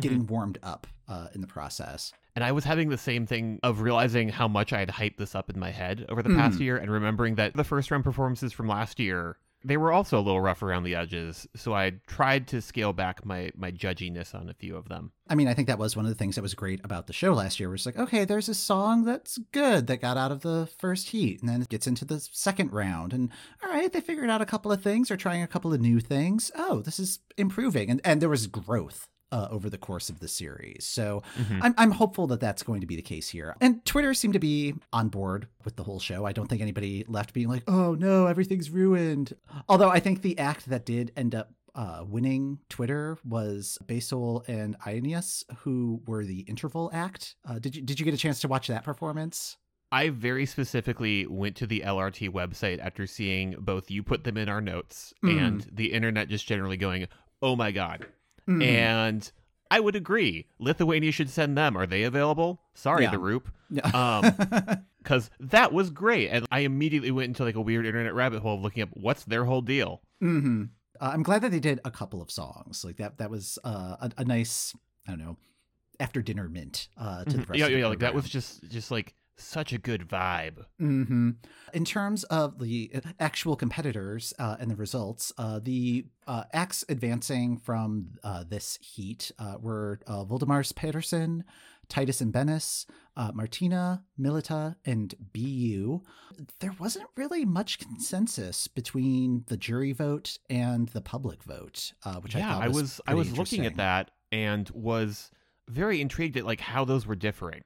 getting 0.00 0.26
warmed 0.26 0.58
up 0.62 0.86
uh, 1.08 1.28
in 1.34 1.40
the 1.40 1.46
process. 1.46 2.12
And 2.36 2.42
I 2.44 2.52
was 2.52 2.64
having 2.64 2.88
the 2.88 2.98
same 2.98 3.26
thing 3.26 3.60
of 3.62 3.80
realizing 3.80 4.28
how 4.28 4.48
much 4.48 4.72
I 4.72 4.80
had 4.80 4.88
hyped 4.88 5.18
this 5.18 5.34
up 5.36 5.50
in 5.50 5.58
my 5.60 5.70
head 5.70 6.04
over 6.08 6.20
the 6.22 6.30
past 6.34 6.58
Mhm. 6.58 6.62
year 6.62 6.76
and 6.78 6.90
remembering 6.90 7.36
that 7.36 7.54
the 7.54 7.62
first 7.64 7.90
round 7.90 8.02
performances 8.02 8.52
from 8.52 8.66
last 8.66 8.98
year, 8.98 9.36
they 9.64 9.78
were 9.78 9.92
also 9.92 10.18
a 10.18 10.20
little 10.20 10.40
rough 10.40 10.62
around 10.62 10.84
the 10.84 10.94
edges. 10.94 11.48
So 11.56 11.74
I 11.74 11.94
tried 12.06 12.46
to 12.48 12.60
scale 12.60 12.92
back 12.92 13.24
my 13.24 13.50
my 13.56 13.72
judginess 13.72 14.34
on 14.34 14.48
a 14.48 14.54
few 14.54 14.76
of 14.76 14.88
them. 14.88 15.12
I 15.28 15.34
mean, 15.34 15.48
I 15.48 15.54
think 15.54 15.68
that 15.68 15.78
was 15.78 15.96
one 15.96 16.04
of 16.04 16.10
the 16.10 16.16
things 16.16 16.34
that 16.34 16.42
was 16.42 16.54
great 16.54 16.80
about 16.84 17.06
the 17.06 17.12
show 17.14 17.32
last 17.32 17.58
year. 17.58 17.70
Was 17.70 17.86
like, 17.86 17.98
okay, 17.98 18.24
there's 18.24 18.48
a 18.48 18.54
song 18.54 19.04
that's 19.04 19.38
good 19.52 19.86
that 19.86 20.02
got 20.02 20.18
out 20.18 20.30
of 20.30 20.42
the 20.42 20.68
first 20.78 21.08
heat, 21.08 21.40
and 21.40 21.48
then 21.48 21.62
it 21.62 21.70
gets 21.70 21.86
into 21.86 22.04
the 22.04 22.20
second 22.20 22.72
round, 22.72 23.12
and 23.12 23.30
all 23.62 23.70
right, 23.70 23.92
they 23.92 24.00
figured 24.00 24.30
out 24.30 24.42
a 24.42 24.46
couple 24.46 24.70
of 24.70 24.82
things, 24.82 25.10
or 25.10 25.16
trying 25.16 25.42
a 25.42 25.48
couple 25.48 25.72
of 25.72 25.80
new 25.80 26.00
things. 26.00 26.50
Oh, 26.54 26.80
this 26.80 26.98
is 26.98 27.20
improving, 27.36 27.90
and 27.90 28.00
and 28.04 28.20
there 28.20 28.28
was 28.28 28.46
growth. 28.46 29.08
Uh, 29.34 29.48
over 29.50 29.68
the 29.68 29.76
course 29.78 30.08
of 30.10 30.20
the 30.20 30.28
series. 30.28 30.84
So 30.84 31.24
Mhm. 31.36 31.58
I'm, 31.60 31.74
I'm 31.76 31.90
hopeful 31.90 32.28
that 32.28 32.38
that's 32.38 32.62
going 32.62 32.80
to 32.82 32.86
be 32.86 32.94
the 32.94 33.02
case 33.02 33.28
here. 33.30 33.56
And 33.60 33.84
Twitter 33.84 34.14
seemed 34.14 34.34
to 34.34 34.38
be 34.38 34.74
on 34.92 35.08
board 35.08 35.48
with 35.64 35.74
the 35.74 35.82
whole 35.82 35.98
show. 35.98 36.24
I 36.24 36.30
don't 36.32 36.46
think 36.46 36.62
anybody 36.62 37.04
left 37.08 37.32
being 37.34 37.48
like, 37.48 37.64
oh 37.66 37.94
no, 37.94 38.26
everything's 38.28 38.70
ruined. 38.70 39.34
Although 39.68 39.90
I 39.90 39.98
think 39.98 40.22
the 40.22 40.38
act 40.38 40.66
that 40.70 40.86
did 40.86 41.10
end 41.16 41.34
up 41.34 41.52
uh, 41.74 42.04
winning 42.06 42.60
Twitter 42.68 43.18
was 43.24 43.76
Basil 43.88 44.44
and 44.46 44.78
Ionius, 44.86 45.42
who 45.64 46.00
were 46.06 46.24
the 46.24 46.40
interval 46.42 46.88
act. 46.94 47.34
Uh, 47.44 47.58
did 47.58 47.74
you 47.74 47.82
did 47.82 47.98
you 47.98 48.04
get 48.04 48.14
a 48.14 48.22
chance 48.24 48.38
to 48.42 48.46
watch 48.48 48.68
that 48.68 48.84
performance? 48.84 49.56
I 49.90 50.10
very 50.10 50.46
specifically 50.46 51.26
went 51.26 51.56
to 51.56 51.66
the 51.66 51.80
LRT 51.84 52.28
website 52.30 52.78
after 52.78 53.04
seeing 53.08 53.56
both 53.58 53.90
you 53.90 54.04
put 54.04 54.22
them 54.22 54.36
in 54.36 54.48
our 54.48 54.60
notes 54.60 55.12
Mhm. 55.24 55.44
and 55.44 55.66
the 55.72 55.92
internet 55.92 56.28
just 56.28 56.46
generally 56.46 56.76
going, 56.76 57.08
"Oh 57.42 57.56
my 57.56 57.72
god." 57.72 58.06
Mhm. 58.48 58.62
And 58.62 59.32
I 59.70 59.80
would 59.80 59.96
agree. 59.96 60.46
Lithuania 60.58 61.10
should 61.12 61.30
send 61.30 61.56
them. 61.56 61.76
Are 61.76 61.86
they 61.86 62.02
available? 62.04 62.60
Sorry, 62.74 63.04
Yeah. 63.04 63.10
the 63.12 63.18
Roop. 63.18 63.48
Yeah. 63.70 63.86
Um, 63.88 64.84
because 65.02 65.30
that 65.40 65.72
was 65.72 65.90
great. 65.90 66.28
And 66.28 66.46
I 66.50 66.60
immediately 66.60 67.10
went 67.10 67.28
into 67.28 67.44
like 67.44 67.56
a 67.56 67.60
weird 67.60 67.86
internet 67.86 68.14
rabbit 68.14 68.40
hole 68.40 68.54
of 68.56 68.60
looking 68.62 68.82
up 68.82 68.90
what's 68.92 69.24
their 69.24 69.44
whole 69.44 69.62
deal. 69.62 70.02
hmm 70.20 70.64
Uh, 71.00 71.10
I'm 71.12 71.22
glad 71.24 71.42
that 71.42 71.50
they 71.50 71.60
did 71.60 71.80
a 71.84 71.90
couple 71.90 72.22
of 72.22 72.30
songs 72.30 72.84
like 72.84 72.96
that. 72.98 73.18
That 73.18 73.30
was 73.30 73.58
uh, 73.64 73.96
a, 74.00 74.10
a 74.18 74.24
nice, 74.24 74.72
I 75.08 75.10
don't 75.10 75.18
know, 75.18 75.36
after 75.98 76.22
dinner 76.22 76.48
mint 76.48 76.88
uh, 76.96 77.24
to 77.24 77.30
the 77.38 77.42
Mhm. 77.42 77.48
rest 77.48 77.58
yeah, 77.60 77.66
the 77.68 77.78
yeah, 77.78 77.86
like 77.88 77.98
that 78.00 78.14
was 78.14 78.28
just 78.28 78.62
just 78.70 78.90
like 78.90 79.14
such 79.36 79.72
a 79.72 79.78
good 79.78 80.08
vibe. 80.08 80.64
hmm 80.78 81.30
In 81.72 81.84
terms 81.84 82.24
of 82.24 82.58
the 82.58 82.92
actual 83.18 83.56
competitors 83.56 84.32
uh, 84.38 84.56
and 84.60 84.70
the 84.70 84.76
results, 84.76 85.32
uh, 85.38 85.60
the 85.62 86.06
uh, 86.26 86.44
acts 86.52 86.84
advancing 86.88 87.56
from 87.56 88.12
uh, 88.22 88.44
this 88.48 88.78
heat 88.80 89.32
uh, 89.38 89.56
were 89.60 90.00
uh, 90.06 90.24
Voldemars 90.24 90.74
Pedersen, 90.74 91.44
Titus 91.88 92.20
and 92.20 92.32
Bennis, 92.32 92.86
uh, 93.16 93.30
Martina, 93.34 94.04
Milita, 94.18 94.76
and 94.84 95.14
BU. 95.32 96.00
There 96.60 96.74
wasn't 96.78 97.06
really 97.16 97.44
much 97.44 97.78
consensus 97.78 98.66
between 98.66 99.44
the 99.48 99.56
jury 99.56 99.92
vote 99.92 100.38
and 100.48 100.88
the 100.88 101.00
public 101.00 101.42
vote, 101.42 101.92
uh, 102.04 102.16
which 102.16 102.34
I 102.34 102.40
yeah, 102.40 102.54
thought 102.54 102.62
I 102.62 102.68
was 102.68 102.76
was 102.76 103.00
I 103.06 103.14
was 103.14 103.36
looking 103.36 103.66
at 103.66 103.76
that 103.76 104.10
and 104.32 104.68
was 104.70 105.30
very 105.68 106.00
intrigued 106.00 106.36
at 106.36 106.44
like 106.44 106.60
how 106.60 106.84
those 106.84 107.06
were 107.06 107.16
differing. 107.16 107.62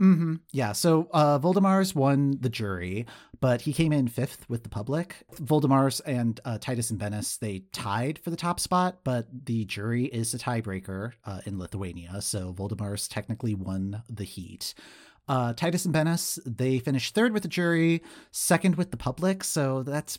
Hmm 0.00 0.36
Yeah. 0.50 0.72
So 0.72 1.08
uh, 1.12 1.38
Voldemars 1.38 1.94
won 1.94 2.38
the 2.40 2.48
jury, 2.48 3.04
but 3.38 3.60
he 3.60 3.74
came 3.74 3.92
in 3.92 4.08
fifth 4.08 4.48
with 4.48 4.62
the 4.62 4.70
public. 4.70 5.16
Voldemars 5.34 6.00
and 6.06 6.40
uh, 6.46 6.56
Titus 6.56 6.88
and 6.88 6.98
Venice 6.98 7.36
they 7.36 7.64
tied 7.72 8.18
for 8.18 8.30
the 8.30 8.36
top 8.36 8.60
spot, 8.60 9.00
but 9.04 9.26
the 9.44 9.66
jury 9.66 10.06
is 10.06 10.32
the 10.32 10.38
tiebreaker 10.38 11.12
uh, 11.26 11.40
in 11.44 11.58
Lithuania. 11.58 12.22
So 12.22 12.54
Voldemars 12.54 13.08
technically 13.10 13.54
won 13.54 14.02
the 14.08 14.24
heat. 14.24 14.72
Uh, 15.28 15.52
Titus 15.52 15.84
and 15.84 15.92
Venice 15.92 16.38
they 16.46 16.78
finished 16.78 17.14
third 17.14 17.34
with 17.34 17.42
the 17.42 17.48
jury, 17.48 18.02
second 18.30 18.76
with 18.76 18.92
the 18.92 18.96
public. 18.96 19.44
So 19.44 19.82
that's 19.82 20.18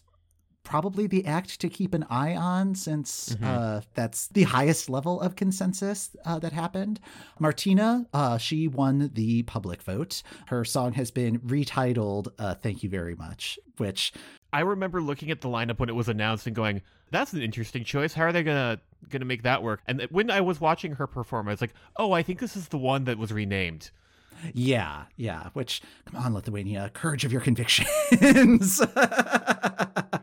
probably 0.63 1.07
the 1.07 1.25
act 1.25 1.59
to 1.61 1.69
keep 1.69 1.93
an 1.93 2.05
eye 2.09 2.35
on 2.35 2.75
since 2.75 3.35
Mhm. 3.35 3.43
uh, 3.45 3.81
that's 3.95 4.27
the 4.27 4.43
highest 4.43 4.89
level 4.89 5.19
of 5.19 5.35
consensus 5.35 6.11
uh, 6.25 6.39
that 6.39 6.53
happened. 6.53 6.99
Martina, 7.39 8.05
uh, 8.13 8.37
she 8.37 8.67
won 8.67 9.09
the 9.13 9.43
public 9.43 9.81
vote. 9.81 10.21
Her 10.47 10.63
song 10.63 10.93
has 10.93 11.11
been 11.11 11.39
retitled 11.39 12.27
uh, 12.39 12.55
Thank 12.55 12.83
You 12.83 12.89
Very 12.89 13.15
Much, 13.15 13.57
which, 13.77 14.13
I 14.53 14.59
remember 14.61 15.01
looking 15.01 15.31
at 15.31 15.41
the 15.41 15.47
lineup 15.49 15.79
when 15.79 15.89
it 15.89 15.95
was 15.95 16.07
announced 16.09 16.45
and 16.45 16.55
going, 16.55 16.81
"That's 17.09 17.33
an 17.33 17.41
interesting 17.41 17.83
choice. 17.83 18.13
How 18.13 18.23
are 18.25 18.31
they 18.31 18.43
gonna 18.43 18.79
gonna 19.09 19.25
make 19.25 19.43
that 19.43 19.63
work?" 19.63 19.81
And 19.87 20.01
when 20.11 20.29
I 20.29 20.41
was 20.41 20.61
watching 20.61 20.93
her 20.93 21.07
perform, 21.07 21.47
I 21.47 21.51
was 21.51 21.61
like, 21.61 21.73
"Oh, 21.97 22.11
I 22.11 22.21
think 22.21 22.39
this 22.39 22.55
is 22.55 22.67
the 22.67 22.77
one 22.77 23.05
that 23.05 23.17
was 23.17 23.31
renamed." 23.31 23.91
yeah, 24.55 25.03
yeah, 25.17 25.49
which, 25.53 25.81
come 26.05 26.19
on, 26.23 26.33
Lithuania, 26.33 26.89
courage 26.93 27.23
of 27.25 27.31
your 27.31 27.41
convictions. 27.41 28.81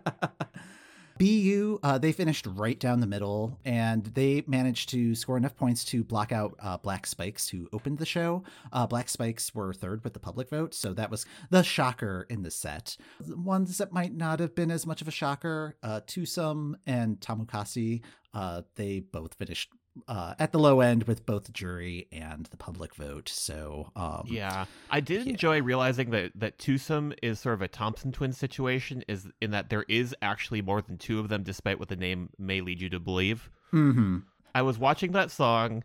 BU, 1.18 1.80
uh, 1.82 1.98
they 1.98 2.12
finished 2.12 2.46
right 2.46 2.78
down 2.78 3.00
the 3.00 3.06
middle, 3.06 3.58
and 3.64 4.04
they 4.04 4.44
managed 4.46 4.88
to 4.90 5.14
score 5.14 5.36
enough 5.36 5.56
points 5.56 5.84
to 5.86 6.04
block 6.04 6.32
out 6.32 6.54
uh, 6.60 6.76
Black 6.78 7.06
Spikes, 7.06 7.48
who 7.48 7.68
opened 7.72 7.98
the 7.98 8.06
show. 8.06 8.44
Uh, 8.72 8.86
Black 8.86 9.08
Spikes 9.08 9.54
were 9.54 9.72
third 9.72 10.04
with 10.04 10.12
the 10.14 10.20
public 10.20 10.48
vote, 10.48 10.74
so 10.74 10.94
that 10.94 11.10
was 11.10 11.26
the 11.50 11.62
shocker 11.62 12.26
in 12.30 12.42
the 12.42 12.50
set. 12.50 12.96
Ones 13.26 13.78
that 13.78 13.92
might 13.92 14.14
not 14.14 14.40
have 14.40 14.54
been 14.54 14.70
as 14.70 14.86
much 14.86 15.02
of 15.02 15.08
a 15.08 15.12
shocker, 15.12 15.76
uh, 15.82 16.00
Tusum 16.06 16.74
and 16.86 17.20
Tamukasi, 17.20 18.02
uh, 18.34 18.62
they 18.76 19.00
both 19.00 19.34
finished 19.34 19.72
uh, 20.06 20.34
at 20.38 20.52
the 20.52 20.58
low 20.58 20.80
end 20.80 21.04
with 21.04 21.26
both 21.26 21.44
the 21.44 21.52
jury 21.52 22.06
and 22.12 22.46
the 22.46 22.56
public 22.56 22.94
vote. 22.94 23.28
So 23.28 23.90
um, 23.96 24.24
Yeah, 24.26 24.66
I 24.90 25.00
did 25.00 25.24
Yeah. 25.26 25.30
enjoy 25.32 25.62
realizing 25.62 26.10
that 26.10 26.32
that 26.36 26.58
twosome 26.58 27.12
is 27.22 27.40
sort 27.40 27.54
of 27.54 27.62
a 27.62 27.68
Thompson 27.68 28.12
twin 28.12 28.32
situation, 28.32 29.02
is 29.08 29.28
in 29.40 29.50
that 29.52 29.70
there 29.70 29.84
is 29.88 30.14
actually 30.22 30.62
more 30.62 30.80
than 30.82 30.98
two 30.98 31.18
of 31.18 31.28
them, 31.28 31.42
despite 31.42 31.78
what 31.78 31.88
the 31.88 31.96
name 31.96 32.30
may 32.38 32.60
lead 32.60 32.80
you 32.80 32.88
to 32.90 33.00
believe. 33.00 33.50
mhm. 33.72 34.22
I 34.54 34.62
was 34.62 34.78
watching 34.78 35.12
that 35.12 35.30
song, 35.30 35.84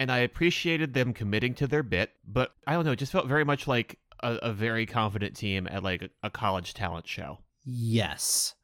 and 0.00 0.10
I 0.10 0.18
appreciated 0.18 0.92
them 0.94 1.12
committing 1.12 1.54
to 1.54 1.66
their 1.66 1.82
bit, 1.84 2.10
but 2.26 2.52
I 2.66 2.72
don't 2.74 2.84
know, 2.84 2.92
it 2.92 2.98
just 2.98 3.12
felt 3.12 3.26
very 3.28 3.44
much 3.44 3.66
like 3.68 3.98
a, 4.22 4.34
a 4.42 4.52
very 4.52 4.86
confident 4.86 5.36
team 5.36 5.66
at 5.70 5.82
like 5.82 6.02
a, 6.02 6.08
a 6.24 6.30
college 6.30 6.74
talent 6.74 7.06
show. 7.06 7.38
Yes. 7.64 8.54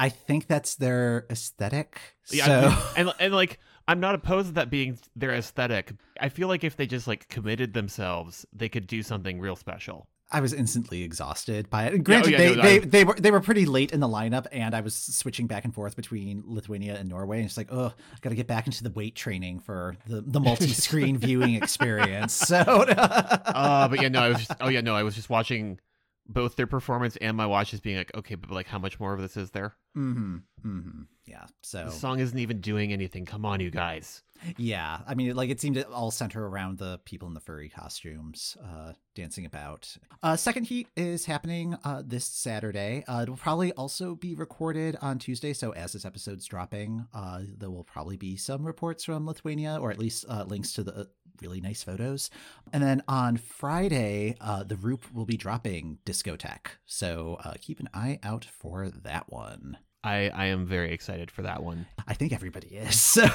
I 0.00 0.08
think 0.10 0.46
that's 0.46 0.74
their 0.76 1.26
aesthetic. 1.30 2.00
Yeah, 2.30 2.44
so 2.46 2.82
and 2.96 3.12
and 3.18 3.34
like 3.34 3.58
I'm 3.88 3.98
not 4.00 4.14
opposed 4.14 4.48
to 4.48 4.54
that 4.54 4.70
being 4.70 4.98
their 5.16 5.32
aesthetic. 5.32 5.92
I 6.20 6.28
feel 6.28 6.46
like 6.46 6.62
if 6.62 6.76
they 6.76 6.86
just 6.86 7.08
like 7.08 7.26
committed 7.28 7.72
themselves, 7.72 8.46
they 8.52 8.68
could 8.68 8.86
do 8.86 9.02
something 9.02 9.40
real 9.40 9.56
special. 9.56 10.06
I 10.30 10.40
was 10.42 10.52
instantly 10.52 11.04
exhausted 11.04 11.70
by 11.70 11.84
it. 11.86 12.04
Granted, 12.04 12.32
yeah, 12.32 12.36
they, 12.36 12.54
no, 12.56 12.62
they, 12.62 12.76
I- 12.76 12.78
they 12.80 13.04
were 13.04 13.14
they 13.14 13.30
were 13.30 13.40
pretty 13.40 13.64
late 13.64 13.92
in 13.92 14.00
the 14.00 14.06
lineup, 14.06 14.44
and 14.52 14.74
I 14.74 14.82
was 14.82 14.94
switching 14.94 15.46
back 15.46 15.64
and 15.64 15.74
forth 15.74 15.96
between 15.96 16.42
Lithuania 16.46 16.96
and 16.98 17.08
Norway. 17.08 17.38
And 17.38 17.46
it's 17.46 17.56
like, 17.56 17.68
oh, 17.72 17.86
I 17.86 18.16
got 18.20 18.28
to 18.28 18.36
get 18.36 18.46
back 18.46 18.66
into 18.66 18.84
the 18.84 18.90
weight 18.90 19.14
training 19.16 19.60
for 19.60 19.96
the, 20.06 20.20
the 20.20 20.38
multi 20.38 20.68
screen 20.68 21.16
viewing 21.26 21.54
experience. 21.54 22.34
So, 22.34 22.58
Uh, 22.98 23.88
but 23.88 24.02
yeah, 24.02 24.08
no, 24.08 24.20
I 24.20 24.28
was 24.28 24.38
just, 24.38 24.52
oh 24.60 24.68
yeah, 24.68 24.82
no, 24.82 24.94
I 24.94 25.02
was 25.02 25.14
just 25.14 25.30
watching 25.30 25.80
both 26.28 26.56
their 26.56 26.66
performance 26.66 27.16
and 27.16 27.36
my 27.36 27.46
watch 27.46 27.72
is 27.74 27.80
being 27.80 27.96
like, 27.96 28.14
okay, 28.14 28.34
but 28.34 28.50
like 28.50 28.66
how 28.66 28.78
much 28.78 29.00
more 29.00 29.14
of 29.14 29.20
this 29.20 29.36
is 29.36 29.50
there? 29.50 29.74
hmm 29.94 30.38
hmm 30.62 31.02
yeah. 31.26 31.44
So 31.62 31.84
The 31.86 31.90
song 31.90 32.20
isn't 32.20 32.38
even 32.38 32.60
doing 32.60 32.92
anything. 32.92 33.26
Come 33.26 33.44
on, 33.44 33.60
you 33.60 33.70
guys. 33.70 34.22
Yeah, 34.56 35.00
I 35.06 35.14
mean, 35.14 35.34
like 35.34 35.50
it 35.50 35.60
seemed 35.60 35.74
to 35.76 35.86
all 35.88 36.10
center 36.10 36.46
around 36.46 36.78
the 36.78 37.00
people 37.04 37.26
in 37.28 37.34
the 37.34 37.40
furry 37.40 37.68
costumes 37.68 38.56
uh, 38.64 38.92
dancing 39.14 39.44
about. 39.44 39.94
Uh, 40.22 40.36
second 40.36 40.64
heat 40.64 40.86
is 40.96 41.26
happening 41.26 41.76
uh, 41.84 42.02
this 42.06 42.24
Saturday. 42.24 43.04
Uh, 43.08 43.22
it 43.22 43.28
will 43.28 43.36
probably 43.36 43.72
also 43.72 44.14
be 44.14 44.34
recorded 44.34 44.96
on 45.02 45.18
Tuesday. 45.18 45.52
So 45.52 45.72
as 45.72 45.92
this 45.92 46.04
episode's 46.04 46.46
dropping, 46.46 47.06
uh, 47.12 47.40
there 47.58 47.70
will 47.70 47.84
probably 47.84 48.16
be 48.16 48.36
some 48.36 48.64
reports 48.64 49.04
from 49.04 49.26
Lithuania, 49.26 49.76
or 49.80 49.90
at 49.90 49.98
least 49.98 50.24
uh, 50.28 50.44
links 50.44 50.72
to 50.74 50.84
the 50.84 51.10
really 51.42 51.60
nice 51.60 51.82
photos. 51.82 52.30
And 52.72 52.82
then 52.82 53.02
on 53.08 53.36
Friday, 53.36 54.36
uh, 54.40 54.64
the 54.64 54.76
Roop 54.76 55.04
will 55.12 55.26
be 55.26 55.36
dropping 55.36 55.98
Discotheque. 56.04 56.78
So 56.86 57.38
uh, 57.44 57.54
keep 57.60 57.80
an 57.80 57.88
eye 57.94 58.18
out 58.22 58.44
for 58.44 58.88
that 58.88 59.30
one. 59.30 59.78
I 60.04 60.30
I 60.34 60.46
am 60.46 60.66
very 60.66 60.92
excited 60.92 61.30
for 61.30 61.42
that 61.42 61.62
one. 61.62 61.86
I 62.06 62.14
think 62.14 62.32
everybody 62.32 62.68
is. 62.68 63.00
So. 63.00 63.26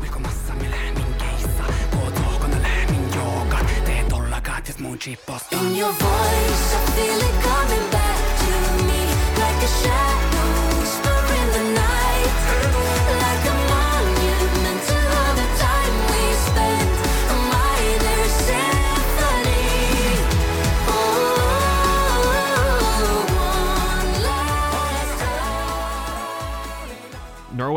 Uikomassa 0.00 0.54
me 0.54 0.70
lämminkeissa 0.70 1.64
Kootuohkona 1.90 2.62
lämmin 2.62 3.14
joogat 3.14 3.66
Teet 3.84 4.12
ollakaat 4.12 4.68
jos 4.68 4.78
mun 4.78 4.98
chipposta 4.98 5.56
In 5.56 5.76
your 5.78 5.92
voice, 5.92 6.74
I 6.76 6.90
feel 6.94 7.20
it 7.20 7.36
coming 7.42 7.90
back 7.90 8.18
to 8.38 8.84
me 8.84 9.00
like 9.38 9.64
a 9.64 9.68
shadow 9.82 10.35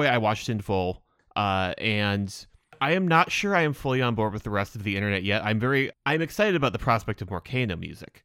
I 0.09 0.17
watched 0.17 0.49
in 0.49 0.61
full, 0.61 1.03
uh, 1.35 1.73
and 1.77 2.33
I 2.81 2.93
am 2.93 3.07
not 3.07 3.31
sure 3.31 3.55
I 3.55 3.61
am 3.61 3.73
fully 3.73 4.01
on 4.01 4.15
board 4.15 4.33
with 4.33 4.43
the 4.43 4.49
rest 4.49 4.75
of 4.75 4.83
the 4.83 4.95
internet 4.95 5.23
yet. 5.23 5.43
I'm 5.43 5.59
very 5.59 5.91
I'm 6.05 6.21
excited 6.21 6.55
about 6.55 6.73
the 6.73 6.79
prospect 6.79 7.21
of 7.21 7.29
more 7.29 7.41
KEiiNO 7.41 7.79
music. 7.79 8.23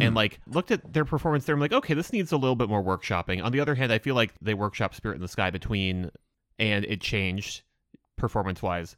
And 0.00 0.14
like 0.14 0.38
looked 0.46 0.70
at 0.70 0.92
their 0.92 1.04
performance 1.04 1.44
there, 1.44 1.56
I'm 1.56 1.60
like, 1.60 1.72
okay, 1.72 1.94
this 1.94 2.12
needs 2.12 2.30
a 2.30 2.36
little 2.36 2.54
bit 2.54 2.68
more 2.68 2.82
workshopping. 2.82 3.42
On 3.42 3.50
the 3.50 3.58
other 3.58 3.74
hand, 3.74 3.92
I 3.92 3.98
feel 3.98 4.14
like 4.14 4.32
they 4.40 4.54
workshop 4.54 4.94
Spirit 4.94 5.16
in 5.16 5.20
the 5.20 5.26
Sky 5.26 5.50
between 5.50 6.10
and 6.58 6.84
it 6.84 7.00
changed 7.00 7.62
performance 8.16 8.62
wise. 8.62 8.96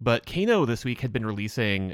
But 0.00 0.24
KEiiNO 0.24 0.66
this 0.66 0.84
week 0.84 1.00
had 1.00 1.12
been 1.12 1.26
releasing 1.26 1.92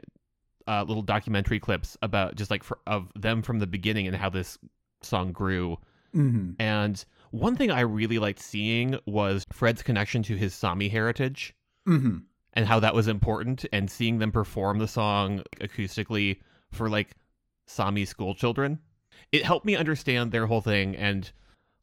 uh, 0.68 0.84
little 0.86 1.02
documentary 1.02 1.58
clips 1.58 1.96
about 2.02 2.36
just 2.36 2.52
like 2.52 2.62
for, 2.62 2.78
of 2.86 3.10
them 3.16 3.42
from 3.42 3.58
the 3.58 3.66
beginning 3.66 4.06
and 4.06 4.14
how 4.14 4.30
this 4.30 4.58
song 5.02 5.32
grew. 5.32 5.76
Mhm. 6.14 6.54
And 6.60 7.04
one 7.30 7.56
thing 7.56 7.70
I 7.70 7.80
really 7.80 8.18
liked 8.18 8.40
seeing 8.40 8.98
was 9.06 9.44
Fred's 9.52 9.82
connection 9.82 10.22
to 10.24 10.36
his 10.36 10.54
Sami 10.54 10.88
heritage 10.88 11.54
Mhm. 11.86 12.24
and 12.52 12.66
how 12.66 12.80
that 12.80 12.94
was 12.94 13.08
important, 13.08 13.64
and 13.72 13.90
seeing 13.90 14.18
them 14.18 14.32
perform 14.32 14.78
the 14.78 14.88
song 14.88 15.42
acoustically 15.60 16.40
for 16.70 16.88
like 16.88 17.16
Sami 17.66 18.04
school 18.04 18.34
children. 18.34 18.80
It 19.32 19.44
helped 19.44 19.64
me 19.66 19.76
understand 19.76 20.32
their 20.32 20.46
whole 20.46 20.60
thing. 20.60 20.96
And 20.96 21.30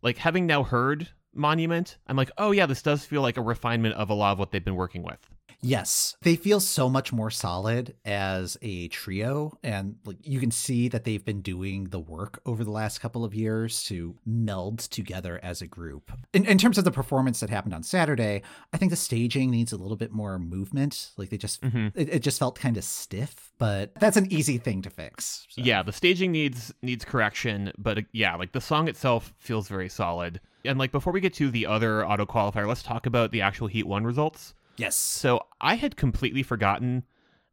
like 0.01 0.17
having 0.17 0.45
now 0.45 0.63
heard 0.63 1.09
Monument, 1.33 1.97
I'm 2.07 2.17
like, 2.17 2.31
oh 2.37 2.51
yeah, 2.51 2.65
this 2.65 2.81
does 2.81 3.05
feel 3.05 3.21
like 3.21 3.37
a 3.37 3.41
refinement 3.41 3.95
of 3.95 4.09
a 4.09 4.13
lot 4.13 4.31
of 4.33 4.39
what 4.39 4.51
they've 4.51 4.63
been 4.63 4.75
working 4.75 5.03
with. 5.03 5.29
Yes, 5.61 6.15
they 6.21 6.35
feel 6.35 6.59
so 6.59 6.87
much 6.87 7.11
more 7.11 7.31
solid 7.31 7.95
as 8.05 8.57
a 8.61 8.87
trio, 8.89 9.57
and 9.63 9.95
like 10.05 10.17
you 10.23 10.39
can 10.39 10.51
see 10.51 10.87
that 10.89 11.03
they've 11.03 11.23
been 11.25 11.41
doing 11.41 11.85
the 11.85 11.99
work 11.99 12.39
over 12.45 12.63
the 12.63 12.69
last 12.71 12.99
couple 12.99 13.23
of 13.25 13.33
years 13.33 13.83
to 13.85 14.15
meld 14.25 14.77
together 14.79 15.39
as 15.41 15.61
a 15.61 15.67
group. 15.67 16.11
In, 16.33 16.45
in 16.45 16.57
terms 16.59 16.77
of 16.77 16.83
the 16.83 16.91
performance 16.91 17.39
that 17.39 17.49
happened 17.49 17.73
on 17.73 17.81
Saturday, 17.83 18.43
I 18.71 18.77
think 18.77 18.91
the 18.91 18.95
staging 18.95 19.49
needs 19.49 19.71
a 19.71 19.77
little 19.77 19.97
bit 19.97 20.11
more 20.11 20.37
movement. 20.37 21.11
Like 21.17 21.29
they 21.29 21.37
just, 21.37 21.61
Mhm. 21.61 21.91
it, 21.95 22.09
it 22.09 22.19
just 22.19 22.37
felt 22.39 22.59
kind 22.59 22.77
of 22.77 22.83
stiff, 22.83 23.51
but 23.57 23.95
that's 23.95 24.17
an 24.17 24.31
easy 24.31 24.59
thing 24.59 24.83
to 24.83 24.89
fix. 24.91 25.47
So. 25.49 25.61
Yeah, 25.63 25.81
the 25.81 25.91
staging 25.93 26.31
needs 26.31 26.71
needs 26.83 27.03
correction, 27.03 27.71
but 27.79 27.97
uh, 27.97 28.01
yeah, 28.11 28.35
like 28.35 28.51
the 28.51 28.61
song 28.61 28.87
itself 28.87 29.33
feels 29.39 29.67
very 29.67 29.89
solid. 29.89 30.39
And 30.63 30.77
like 30.77 30.91
before 30.91 31.13
we 31.13 31.19
get 31.21 31.33
to 31.35 31.49
the 31.49 31.65
other 31.65 32.05
auto 32.05 32.25
qualifier, 32.25 32.67
let's 32.67 32.83
talk 32.83 33.05
about 33.07 33.31
the 33.31 33.41
actual 33.41 33.67
Heat 33.67 33.87
1 33.87 34.03
results. 34.03 34.53
Yes. 34.77 34.95
So 34.95 35.41
I 35.59 35.75
had 35.75 35.95
completely 35.95 36.43
forgotten 36.43 37.03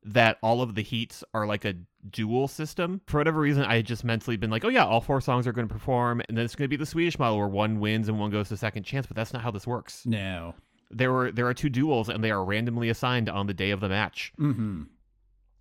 that 0.04 0.38
all 0.42 0.60
of 0.60 0.74
the 0.74 0.82
heats 0.82 1.24
are 1.32 1.46
like 1.46 1.64
a 1.64 1.74
dual 2.10 2.46
system. 2.46 3.00
For 3.06 3.18
whatever 3.18 3.40
reason, 3.40 3.64
I 3.64 3.76
had 3.76 3.86
just 3.86 4.04
mentally 4.04 4.36
been 4.36 4.50
like, 4.50 4.64
oh 4.64 4.68
yeah, 4.68 4.84
all 4.84 5.00
four 5.00 5.20
songs 5.20 5.46
are 5.46 5.52
going 5.52 5.66
to 5.66 5.72
perform, 5.72 6.20
and 6.28 6.36
then 6.36 6.44
it's 6.44 6.54
going 6.54 6.66
to 6.66 6.68
be 6.68 6.76
the 6.76 6.86
Swedish 6.86 7.18
model 7.18 7.38
where 7.38 7.48
one 7.48 7.80
wins 7.80 8.08
and 8.08 8.18
one 8.18 8.30
goes 8.30 8.48
to 8.50 8.56
second 8.56 8.82
chance. 8.82 9.06
But 9.06 9.16
that's 9.16 9.32
not 9.32 9.42
how 9.42 9.50
this 9.50 9.66
works. 9.66 10.04
No. 10.04 10.54
There 10.90 11.12
were 11.12 11.32
there 11.32 11.46
are 11.46 11.54
two 11.54 11.70
duels, 11.70 12.08
and 12.08 12.22
they 12.22 12.30
are 12.30 12.44
randomly 12.44 12.90
assigned 12.90 13.28
on 13.28 13.46
the 13.46 13.54
day 13.54 13.70
of 13.70 13.80
the 13.80 13.88
match. 13.88 14.32
Mm-hmm. 14.38 14.82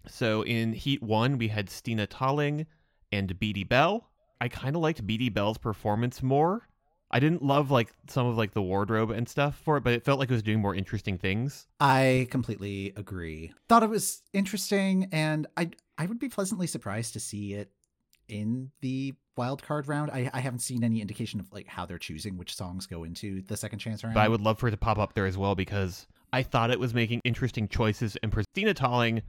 So 0.07 0.43
in 0.43 0.73
Heat 0.73 1.01
One, 1.01 1.37
we 1.37 1.47
had 1.47 1.69
Stina 1.69 2.05
Talling 2.05 2.65
and 3.11 3.39
Beatty 3.39 3.63
Bell. 3.63 4.09
I 4.41 4.49
kind 4.49 4.75
of 4.75 4.81
liked 4.81 5.07
Beatty 5.07 5.29
Bell's 5.29 5.57
performance 5.57 6.21
more. 6.21 6.67
I 7.13 7.19
didn't 7.19 7.43
love 7.43 7.69
like 7.69 7.93
some 8.07 8.25
of 8.25 8.37
like 8.37 8.53
the 8.53 8.61
wardrobe 8.61 9.11
and 9.11 9.29
stuff 9.29 9.55
for 9.63 9.77
it, 9.77 9.83
but 9.83 9.93
it 9.93 10.03
felt 10.03 10.19
like 10.19 10.31
it 10.31 10.33
was 10.33 10.41
doing 10.41 10.59
more 10.59 10.73
interesting 10.73 11.19
things. 11.19 11.67
I 11.79 12.27
completely 12.31 12.91
agree. 12.95 13.53
Thought 13.69 13.83
it 13.83 13.89
was 13.89 14.23
interesting, 14.33 15.09
and 15.11 15.45
I 15.55 15.69
I 15.97 16.07
would 16.07 16.17
be 16.19 16.27
pleasantly 16.27 16.65
surprised 16.65 17.13
to 17.13 17.19
see 17.19 17.53
it 17.53 17.71
in 18.27 18.71
the 18.81 19.13
wild 19.37 19.61
card 19.61 19.87
round. 19.87 20.09
I, 20.09 20.29
I 20.33 20.39
haven't 20.39 20.59
seen 20.59 20.83
any 20.83 21.01
indication 21.01 21.39
of 21.39 21.51
like 21.53 21.67
how 21.67 21.85
they're 21.85 21.99
choosing 21.99 22.35
which 22.35 22.55
songs 22.55 22.87
go 22.87 23.03
into 23.03 23.41
the 23.43 23.57
second 23.57 23.79
chance 23.79 24.03
round. 24.03 24.15
but 24.15 24.21
I 24.21 24.27
would 24.27 24.41
love 24.41 24.57
for 24.57 24.67
it 24.67 24.71
to 24.71 24.77
pop 24.77 24.97
up 24.97 25.13
there 25.13 25.27
as 25.27 25.37
well 25.37 25.53
because 25.53 26.07
I 26.31 26.41
thought 26.41 26.71
it 26.71 26.79
was 26.79 26.95
making 26.95 27.21
interesting 27.23 27.67
choices. 27.67 28.17
And 28.23 28.31
Christina 28.31 28.73
Talling, 28.73 29.21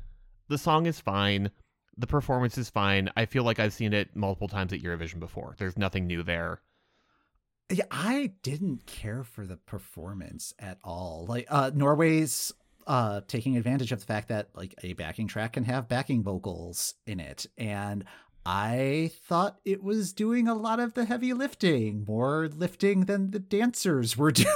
the 0.48 0.58
song 0.58 0.86
is 0.86 1.00
fine, 1.00 1.50
the 1.98 2.06
performance 2.06 2.56
is 2.56 2.70
fine. 2.70 3.10
I 3.16 3.26
feel 3.26 3.44
like 3.44 3.58
I've 3.58 3.74
seen 3.74 3.92
it 3.92 4.16
multiple 4.16 4.48
times 4.48 4.72
at 4.72 4.80
Eurovision 4.80 5.20
before. 5.20 5.54
There's 5.58 5.76
nothing 5.76 6.06
new 6.06 6.22
there. 6.22 6.60
Yeah, 7.74 7.84
I 7.90 8.32
didn't 8.42 8.86
care 8.86 9.24
for 9.24 9.46
the 9.46 9.56
performance 9.56 10.54
at 10.58 10.78
all. 10.84 11.26
Like 11.28 11.46
uh 11.50 11.70
Norway's 11.74 12.52
uh 12.86 13.22
taking 13.28 13.56
advantage 13.56 13.92
of 13.92 14.00
the 14.00 14.06
fact 14.06 14.28
that 14.28 14.48
like 14.54 14.74
a 14.82 14.92
backing 14.92 15.26
track 15.28 15.54
can 15.54 15.64
have 15.64 15.88
backing 15.88 16.22
vocals 16.22 16.94
in 17.06 17.20
it 17.20 17.46
and 17.58 18.04
I 18.46 19.10
thought 19.26 19.58
it 19.64 19.82
was 19.82 20.12
doing 20.12 20.48
a 20.48 20.54
lot 20.54 20.78
of 20.78 20.92
the 20.92 21.06
heavy 21.06 21.32
lifting, 21.32 22.04
more 22.06 22.46
lifting 22.54 23.06
than 23.06 23.30
the 23.30 23.38
dancers 23.38 24.18
were 24.18 24.30
doing. 24.44 24.48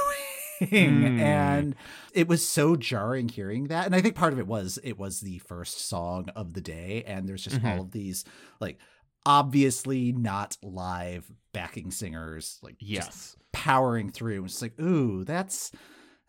Hmm. 0.59 1.19
And 1.19 1.75
it 2.13 2.27
was 2.27 2.47
so 2.47 2.75
jarring 2.75 3.29
hearing 3.29 3.69
that. 3.69 3.87
And 3.87 3.95
I 3.95 4.01
think 4.01 4.13
part 4.15 4.33
of 4.33 4.37
it 4.39 4.45
was 4.45 4.77
it 4.83 4.99
was 4.99 5.21
the 5.21 5.39
first 5.39 5.87
song 5.87 6.29
of 6.35 6.53
the 6.53 6.61
day 6.61 7.03
and 7.07 7.27
there's 7.27 7.43
just 7.45 7.61
Mhm. 7.61 7.65
all 7.77 7.81
of 7.81 7.91
these 7.91 8.25
like 8.59 8.77
obviously 9.25 10.11
not 10.11 10.57
live 10.63 11.31
backing 11.53 11.91
singers 11.91 12.59
like 12.61 12.77
just 12.79 12.89
Yes. 12.91 13.35
powering 13.51 14.11
through. 14.11 14.45
It's 14.45 14.61
like, 14.61 14.79
ooh, 14.79 15.23
that's 15.23 15.71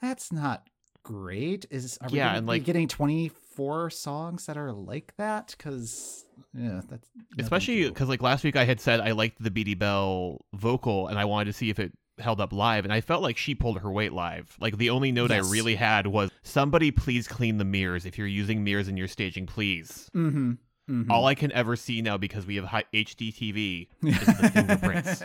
that's 0.00 0.33
not 0.33 0.68
great. 1.03 1.66
Is 1.70 1.98
are 2.00 2.09
we 2.11 2.18
Yeah, 2.18 2.26
gonna 2.29 2.38
and, 2.38 2.46
like- 2.46 2.64
getting 2.64 2.88
twenty 2.88 3.29
four 3.55 3.90
songs 3.90 4.46
that 4.46 4.57
are 4.57 4.72
like 4.72 5.12
that? 5.18 5.55
Because 5.57 6.24
yeah, 6.55 6.81
that's 6.88 7.07
Especially 7.38 7.87
because 7.88 8.09
like 8.09 8.22
last 8.22 8.44
week 8.44 8.57
I 8.57 8.64
had 8.64 8.81
said 8.81 9.00
I 9.00 9.12
liked 9.12 9.42
the 9.42 9.50
Beatty 9.50 9.74
Bell 9.74 10.44
vocal 10.55 11.09
and 11.09 11.18
I 11.18 11.24
wanted 11.26 11.46
to 11.46 11.53
see 11.53 11.70
if 11.70 11.79
it 11.79 11.92
held 12.18 12.38
up 12.40 12.53
live, 12.53 12.85
and 12.85 12.92
I 12.92 13.00
felt 13.00 13.22
like 13.22 13.38
she 13.38 13.55
pulled 13.55 13.79
her 13.81 13.90
weight 13.90 14.12
live. 14.12 14.55
Like 14.61 14.76
the 14.76 14.90
only 14.90 15.11
note 15.11 15.31
Yes. 15.31 15.46
I 15.46 15.50
really 15.50 15.74
had 15.74 16.07
was 16.07 16.31
somebody 16.42 16.90
please 16.90 17.26
clean 17.26 17.57
the 17.57 17.64
mirrors 17.64 18.05
if 18.05 18.18
you're 18.18 18.26
using 18.26 18.62
mirrors 18.62 18.88
in 18.88 18.96
your 18.98 19.09
staging, 19.09 19.46
please. 19.46 20.11
Mm-hmm. 20.14 20.53
Mm-hmm. 20.90 21.11
All 21.11 21.26
I 21.26 21.35
can 21.37 21.53
ever 21.53 21.76
see 21.76 22.03
now 22.03 22.16
because 22.18 22.46
we 22.46 22.57
have 22.57 22.64
high 22.64 22.85
HD 22.92 23.33
TV 23.33 23.87
is 24.03 24.26
the 24.26 24.50
fingerprints. 24.53 25.22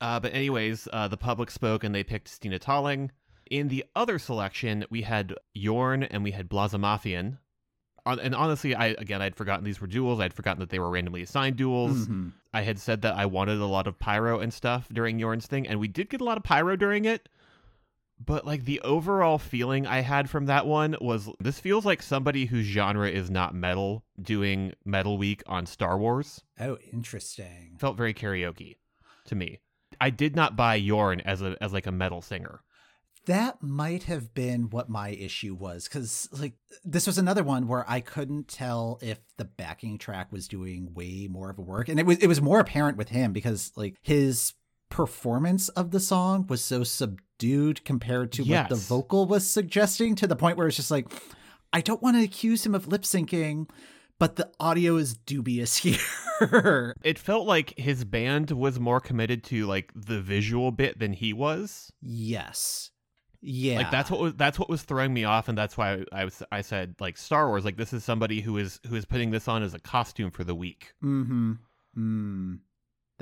Uh, 0.00 0.18
but 0.20 0.34
anyways, 0.34 0.88
uh, 0.92 1.08
the 1.08 1.16
public 1.16 1.50
spoke 1.50 1.84
and 1.84 1.94
they 1.94 2.02
picked 2.04 2.28
Stina 2.28 2.58
Talling. 2.58 3.10
In 3.50 3.68
the 3.68 3.84
other 3.94 4.18
selection, 4.18 4.84
we 4.90 5.02
had 5.02 5.34
Jørn 5.56 6.06
and 6.10 6.24
we 6.24 6.32
had 6.32 6.48
Blåsemafian. 6.48 7.38
On, 8.04 8.18
and 8.18 8.34
honestly, 8.34 8.74
I 8.74 8.86
again 8.88 9.22
I'd 9.22 9.36
forgotten 9.36 9.64
these 9.64 9.80
were 9.80 9.86
duels. 9.86 10.18
I'd 10.18 10.34
forgotten 10.34 10.58
that 10.60 10.70
they 10.70 10.80
were 10.80 10.90
randomly 10.90 11.22
assigned 11.22 11.54
duels. 11.56 12.08
Mhm. 12.08 12.32
I 12.52 12.62
had 12.62 12.80
said 12.80 13.02
that 13.02 13.14
I 13.14 13.26
wanted 13.26 13.58
a 13.60 13.66
lot 13.66 13.86
of 13.86 13.98
pyro 13.98 14.40
and 14.40 14.52
stuff 14.52 14.88
during 14.92 15.18
Jørn's 15.20 15.46
thing, 15.46 15.68
and 15.68 15.78
we 15.78 15.86
did 15.86 16.10
get 16.10 16.20
a 16.20 16.24
lot 16.24 16.36
of 16.36 16.42
pyro 16.42 16.74
during 16.74 17.04
it. 17.04 17.28
But 18.24 18.46
like 18.46 18.64
the 18.64 18.80
overall 18.80 19.38
feeling 19.38 19.86
I 19.86 20.00
had 20.00 20.30
from 20.30 20.46
that 20.46 20.66
one 20.66 20.96
was 21.00 21.28
this 21.40 21.58
feels 21.58 21.84
like 21.84 22.02
somebody 22.02 22.46
whose 22.46 22.66
genre 22.66 23.08
is 23.08 23.30
not 23.30 23.54
metal 23.54 24.04
doing 24.20 24.72
Metal 24.84 25.18
Week 25.18 25.42
on 25.46 25.66
Star 25.66 25.98
Wars. 25.98 26.42
Oh, 26.60 26.78
interesting. 26.92 27.76
Felt 27.78 27.96
very 27.96 28.14
karaoke 28.14 28.76
to 29.26 29.34
me. 29.34 29.60
I 30.00 30.10
did 30.10 30.36
not 30.36 30.56
buy 30.56 30.80
Jørn 30.80 31.20
as 31.24 31.42
a 31.42 31.56
as 31.60 31.72
like 31.72 31.86
a 31.86 31.92
metal 31.92 32.22
singer. 32.22 32.60
That 33.26 33.62
might 33.62 34.04
have 34.04 34.34
been 34.34 34.70
what 34.70 34.88
my 34.88 35.10
issue 35.10 35.54
was 35.54 35.84
because, 35.84 36.28
like, 36.32 36.54
this 36.84 37.06
was 37.06 37.18
another 37.18 37.44
one 37.44 37.68
where 37.68 37.88
I 37.88 38.00
couldn't 38.00 38.48
tell 38.48 38.98
if 39.00 39.20
the 39.36 39.44
backing 39.44 39.96
track 39.96 40.32
was 40.32 40.48
doing 40.48 40.92
way 40.92 41.28
more 41.30 41.48
of 41.48 41.56
a 41.56 41.62
work, 41.62 41.88
and 41.88 42.00
it 42.00 42.06
was 42.06 42.18
it 42.18 42.26
was 42.26 42.42
more 42.42 42.58
apparent 42.58 42.98
with 42.98 43.10
him 43.10 43.32
because, 43.32 43.70
like, 43.76 43.94
his 44.02 44.54
performance 44.90 45.68
of 45.70 45.92
the 45.92 46.00
song 46.00 46.46
was 46.48 46.64
so 46.64 46.82
subdued 46.82 47.20
compared 47.84 48.32
to 48.32 48.42
what 48.42 48.68
the 48.68 48.74
vocal 48.76 49.26
was 49.26 49.48
suggesting, 49.48 50.14
to 50.16 50.26
the 50.26 50.36
point 50.36 50.56
where 50.56 50.66
it's 50.66 50.76
just 50.76 50.90
like, 50.90 51.12
I 51.72 51.80
don't 51.80 52.02
want 52.02 52.16
to 52.16 52.22
accuse 52.22 52.64
him 52.66 52.74
of 52.74 52.86
lip 52.86 53.02
syncing, 53.02 53.68
but 54.18 54.36
the 54.36 54.50
audio 54.60 54.96
is 54.96 55.14
dubious 55.14 55.76
here. 56.40 56.94
It 57.02 57.18
felt 57.18 57.46
like 57.46 57.78
his 57.78 58.04
band 58.04 58.50
was 58.50 58.80
more 58.80 59.00
committed 59.00 59.44
to 59.44 59.66
like 59.66 59.92
the 59.94 60.20
visual 60.20 60.70
bit 60.70 60.98
than 60.98 61.12
he 61.12 61.32
was. 61.32 61.92
yes, 62.00 62.90
yeah, 63.44 63.78
Like 63.78 63.90
that's 63.90 64.08
what 64.08 64.20
was 64.20 64.34
that's 64.34 64.56
what 64.56 64.68
was 64.68 64.82
throwing 64.82 65.12
me 65.12 65.24
off, 65.24 65.48
and 65.48 65.58
that's 65.58 65.76
why 65.76 66.04
I, 66.12 66.24
was 66.24 66.44
I 66.52 66.60
said 66.60 66.94
like 67.00 67.16
Star 67.16 67.48
Wars. 67.48 67.64
Like 67.64 67.76
this 67.76 67.92
is 67.92 68.04
somebody 68.04 68.40
who 68.40 68.56
is 68.56 68.78
who 68.86 68.94
is 68.94 69.04
putting 69.04 69.32
this 69.32 69.48
on 69.48 69.64
as 69.64 69.74
a 69.74 69.80
costume 69.80 70.30
for 70.30 70.44
the 70.44 70.54
week. 70.54 70.92
Mm-hmm. 71.02 71.54
Mm. 71.98 72.58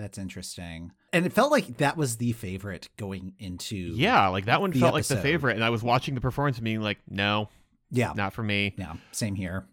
That's 0.00 0.16
interesting. 0.16 0.92
And 1.12 1.26
it 1.26 1.32
felt 1.34 1.50
like 1.52 1.76
that 1.76 1.96
was 1.98 2.16
the 2.16 2.32
favorite 2.32 2.88
going 2.96 3.34
into 3.38 3.76
Yeah, 3.76 4.28
like 4.28 4.46
that 4.46 4.60
one 4.62 4.72
felt 4.72 4.94
like 4.94 5.04
the 5.04 5.16
favorite, 5.16 5.56
and 5.56 5.64
I 5.64 5.68
was 5.68 5.82
watching 5.82 6.14
the 6.14 6.22
performance 6.22 6.56
and 6.56 6.64
being 6.64 6.80
like, 6.80 6.98
no, 7.08 7.50
Yeah. 7.90 8.14
not 8.16 8.32
for 8.32 8.42
me. 8.42 8.74
Yeah. 8.78 8.94
Same 9.12 9.34
here. 9.34 9.66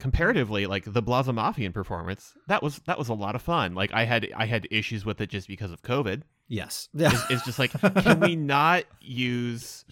Comparatively, 0.00 0.66
like 0.66 0.82
the 0.84 1.00
Blåsemafian 1.02 1.72
performance, 1.72 2.32
that 2.48 2.60
was 2.60 2.80
that 2.86 2.98
was 2.98 3.08
a 3.08 3.14
lot 3.14 3.36
of 3.36 3.42
fun. 3.42 3.76
Like 3.76 3.92
I 3.94 4.04
had 4.04 4.28
I 4.36 4.46
had 4.46 4.66
issues 4.72 5.04
with 5.04 5.20
it 5.20 5.30
just 5.30 5.46
because 5.46 5.70
of 5.70 5.82
COVID. 5.82 6.22
Yes. 6.48 6.88
Yeah. 6.92 7.12
It's, 7.12 7.30
it's 7.30 7.44
just 7.44 7.58
like, 7.60 7.70
can 8.02 8.18
we 8.18 8.34
not 8.34 8.82
use 9.00 9.84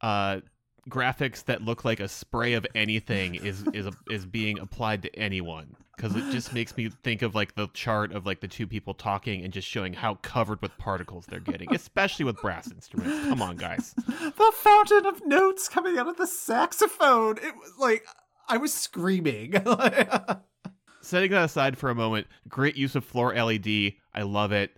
uh 0.00 0.40
graphics 0.88 1.44
that 1.44 1.62
look 1.62 1.84
like 1.84 2.00
a 2.00 2.08
spray 2.08 2.54
of 2.54 2.66
anything 2.74 3.34
is 3.34 3.64
is 3.72 3.88
is 4.10 4.26
being 4.26 4.58
applied 4.58 5.02
to 5.02 5.14
anyone? 5.16 5.76
Because 5.96 6.14
it 6.14 6.30
just 6.30 6.52
makes 6.52 6.76
me 6.76 6.90
think 7.02 7.22
of 7.22 7.34
like 7.34 7.54
the 7.54 7.68
chart 7.68 8.12
of 8.12 8.26
like 8.26 8.40
the 8.40 8.48
two 8.48 8.66
people 8.66 8.92
talking 8.92 9.42
and 9.42 9.52
just 9.52 9.66
showing 9.66 9.94
how 9.94 10.16
covered 10.16 10.60
with 10.60 10.76
particles 10.76 11.24
they're 11.26 11.40
getting, 11.40 11.74
especially 11.74 12.26
with 12.26 12.40
brass 12.40 12.70
instruments. 12.70 13.28
Come 13.28 13.40
on, 13.40 13.56
guys. 13.56 13.94
the 14.06 14.52
fountain 14.54 15.06
of 15.06 15.24
notes 15.26 15.68
coming 15.68 15.98
out 15.98 16.06
of 16.06 16.18
the 16.18 16.26
saxophone. 16.26 17.38
It 17.38 17.56
was 17.56 17.72
like 17.78 18.04
I 18.48 18.58
was 18.58 18.74
screaming. 18.74 19.52
Setting 21.00 21.30
that 21.30 21.44
aside 21.44 21.78
for 21.78 21.88
a 21.88 21.94
moment, 21.94 22.26
great 22.48 22.76
use 22.76 22.94
of 22.94 23.04
floor 23.04 23.34
LED. 23.34 23.94
I 24.14 24.22
love 24.22 24.52
it. 24.52 24.72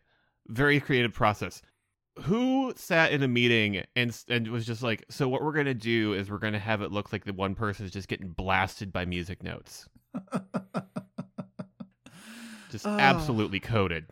Very 0.47 0.79
creative 0.79 1.13
process. 1.13 1.63
Who 2.23 2.73
sat 2.77 3.13
in 3.13 3.23
a 3.23 3.29
meeting 3.29 3.85
and 3.95 4.17
and 4.29 4.49
was 4.49 4.67
just 4.67 4.83
like, 4.83 5.05
so 5.09 5.29
what 5.29 5.43
we're 5.43 5.53
gonna 5.53 5.75
do 5.75 6.15
is 6.15 6.31
we're 6.31 6.39
gonna 6.39 6.59
have 6.59 6.83
it 6.83 6.91
look 6.93 7.13
like 7.13 7.25
the 7.25 7.33
one 7.33 7.55
person 7.55 7.85
is 7.87 7.93
just 7.93 8.09
getting 8.09 8.29
blasted 8.31 8.93
by 8.93 9.05
music 9.05 9.43
notes. 9.43 9.89
just 12.71 12.87
Ah. 12.87 12.99
absolutely 12.99 13.61
coded. 13.61 14.07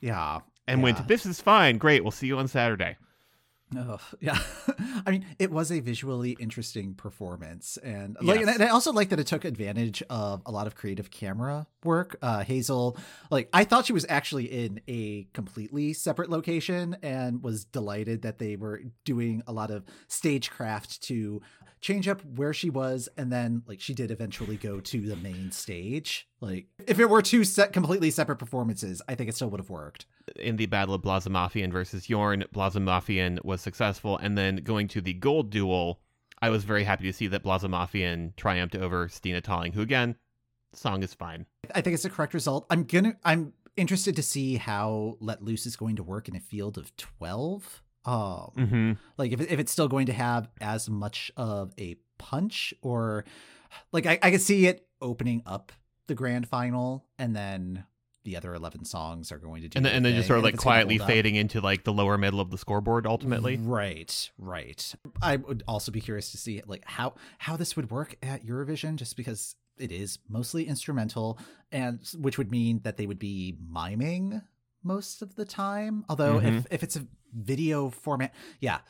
yeah. 0.00 0.40
And 0.66 0.80
yeah. 0.80 0.84
went, 0.84 1.08
this 1.08 1.24
is 1.24 1.40
fine, 1.40 1.78
great, 1.78 2.02
we'll 2.04 2.10
see 2.10 2.26
you 2.26 2.36
on 2.38 2.46
Saturday. 2.46 2.96
Oh, 3.76 4.00
yeah. 4.20 4.38
I 5.06 5.10
mean, 5.10 5.26
it 5.38 5.50
was 5.50 5.70
a 5.70 5.80
visually 5.80 6.36
interesting 6.40 6.94
performance, 6.94 7.76
and 7.78 8.16
like, 8.22 8.40
and 8.40 8.62
I 8.62 8.68
also 8.68 8.92
like 8.92 9.10
that 9.10 9.20
it 9.20 9.26
took 9.26 9.44
advantage 9.44 10.02
of 10.08 10.42
a 10.46 10.50
lot 10.50 10.66
of 10.66 10.74
creative 10.74 11.10
camera 11.10 11.66
work. 11.84 12.16
Uh, 12.22 12.44
Hazel, 12.44 12.96
like, 13.30 13.48
I 13.52 13.64
thought 13.64 13.84
she 13.86 13.92
was 13.92 14.06
actually 14.08 14.46
in 14.46 14.80
a 14.88 15.28
completely 15.34 15.92
separate 15.92 16.30
location, 16.30 16.96
and 17.02 17.42
was 17.42 17.64
delighted 17.64 18.22
that 18.22 18.38
they 18.38 18.56
were 18.56 18.80
doing 19.04 19.42
a 19.46 19.52
lot 19.52 19.70
of 19.70 19.84
stagecraft 20.08 21.02
to 21.04 21.42
change 21.80 22.08
up 22.08 22.22
where 22.24 22.52
she 22.52 22.70
was, 22.70 23.08
and 23.16 23.32
then 23.32 23.62
like 23.66 23.80
she 23.80 23.94
did 23.94 24.10
eventually 24.10 24.56
go 24.56 24.80
to 24.80 25.00
the 25.00 25.16
main 25.16 25.50
stage. 25.50 26.28
Like, 26.40 26.66
if 26.86 26.98
it 26.98 27.08
were 27.08 27.22
two 27.22 27.44
set 27.44 27.72
completely 27.72 28.10
separate 28.10 28.36
performances, 28.36 29.02
I 29.08 29.14
think 29.14 29.28
it 29.28 29.34
still 29.36 29.50
would 29.50 29.60
have 29.60 29.70
worked. 29.70 30.06
in 30.36 30.56
the 30.56 30.66
battle 30.66 30.94
of 30.94 31.02
Blåsemafian 31.02 31.72
versus 31.72 32.06
Jørn, 32.06 32.46
Blåsemafian 32.52 33.44
was 33.44 33.60
successful, 33.60 34.16
and 34.18 34.36
then 34.36 34.56
going 34.56 34.88
to 34.88 35.00
the 35.00 35.14
gold 35.14 35.50
duel, 35.50 36.00
I 36.40 36.50
was 36.50 36.64
very 36.64 36.84
happy 36.84 37.04
to 37.04 37.12
see 37.12 37.26
that 37.28 37.42
Blåsemafian 37.42 38.36
triumphed 38.36 38.76
over 38.76 39.08
Stina 39.08 39.40
Talling, 39.40 39.72
who 39.72 39.80
again, 39.82 40.16
song 40.74 41.02
is 41.02 41.14
fine. 41.14 41.46
I 41.74 41.80
think 41.80 41.94
it's 41.94 42.02
the 42.02 42.10
correct 42.10 42.34
result. 42.34 42.66
I'm 42.70 42.84
gonna 42.84 43.16
I'm 43.24 43.52
interested 43.76 44.16
to 44.16 44.22
see 44.22 44.56
how 44.56 45.16
Let 45.20 45.42
Loose 45.42 45.66
is 45.66 45.76
going 45.76 45.96
to 45.96 46.02
work 46.02 46.28
in 46.28 46.36
a 46.36 46.40
field 46.40 46.76
of 46.78 46.96
12. 46.96 47.82
Um 48.08 48.52
Mm-hmm. 48.56 48.92
like 49.16 49.32
if, 49.32 49.40
if 49.40 49.58
it's 49.60 49.72
still 49.72 49.88
going 49.88 50.06
to 50.06 50.12
have 50.12 50.48
as 50.60 50.88
much 50.88 51.30
of 51.36 51.72
a 51.78 51.96
punch 52.18 52.74
or 52.82 53.24
like 53.92 54.06
I, 54.06 54.18
I 54.22 54.30
could 54.30 54.40
see 54.40 54.66
it 54.66 54.86
opening 55.00 55.42
up 55.46 55.72
the 56.06 56.14
grand 56.14 56.48
final 56.48 57.04
and 57.18 57.36
then 57.36 57.84
the 58.24 58.36
other 58.36 58.54
11 58.54 58.84
songs 58.84 59.32
are 59.32 59.38
going 59.38 59.62
to 59.62 59.68
do 59.68 59.76
And 59.76 59.86
then, 59.86 59.94
and 59.94 60.04
then 60.04 60.14
just 60.14 60.26
sort 60.26 60.38
of 60.38 60.44
like 60.44 60.54
if 60.54 60.56
it's 60.56 60.64
gonna 60.64 60.74
quietly 60.84 60.98
fading 60.98 61.34
into 61.36 61.60
like 61.60 61.84
the 61.84 61.92
lower 61.92 62.18
middle 62.18 62.40
of 62.40 62.50
the 62.50 62.58
scoreboard 62.58 63.06
ultimately. 63.06 63.56
Right, 63.56 64.30
right. 64.38 64.94
I 65.22 65.36
would 65.36 65.62
also 65.66 65.92
be 65.92 66.00
curious 66.00 66.30
to 66.32 66.36
see 66.36 66.60
like 66.66 66.82
how 66.84 67.14
how 67.38 67.56
this 67.56 67.76
would 67.76 67.90
work 67.90 68.16
at 68.22 68.44
Eurovision, 68.44 68.96
just 68.96 69.16
because 69.16 69.54
it 69.78 69.92
is 69.92 70.18
mostly 70.28 70.66
instrumental, 70.66 71.38
and 71.72 72.00
which 72.18 72.36
would 72.36 72.50
mean 72.50 72.80
that 72.82 72.96
they 72.96 73.06
would 73.06 73.18
be 73.18 73.56
miming 73.70 74.42
most 74.82 75.22
of 75.22 75.34
the 75.34 75.44
time. 75.44 76.04
Although 76.08 76.40
if 76.40 76.66
if 76.70 76.82
it's 76.82 76.96
a 76.96 77.06
video 77.34 77.90
format, 77.90 78.34
yeah. 78.60 78.78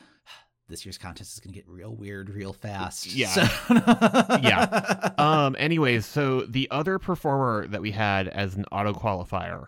This 0.70 0.84
year's 0.84 0.98
contest 0.98 1.32
is 1.32 1.40
going 1.40 1.54
to 1.54 1.58
get 1.58 1.66
real 1.66 1.94
weird 1.96 2.28
real 2.28 2.52
fast. 2.52 3.06
Yeah. 3.06 3.28
So- 3.28 3.48
Yeah. 4.42 5.10
Um. 5.18 5.56
Anyways, 5.58 6.04
so 6.04 6.42
the 6.42 6.68
other 6.70 6.98
performer 6.98 7.66
that 7.68 7.80
we 7.80 7.92
had 7.92 8.28
as 8.28 8.54
an 8.54 8.66
auto 8.70 8.92
qualifier, 8.92 9.64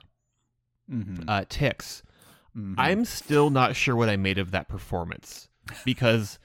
Mhm, 0.92 1.24
uh, 1.26 1.44
Tix. 1.48 2.02
mhm. 2.56 2.74
I'm 2.76 3.04
still 3.06 3.48
not 3.48 3.76
sure 3.76 3.96
what 3.96 4.08
I 4.10 4.16
made 4.16 4.36
of 4.38 4.50
that 4.50 4.68
performance 4.68 5.48
because 5.86 6.38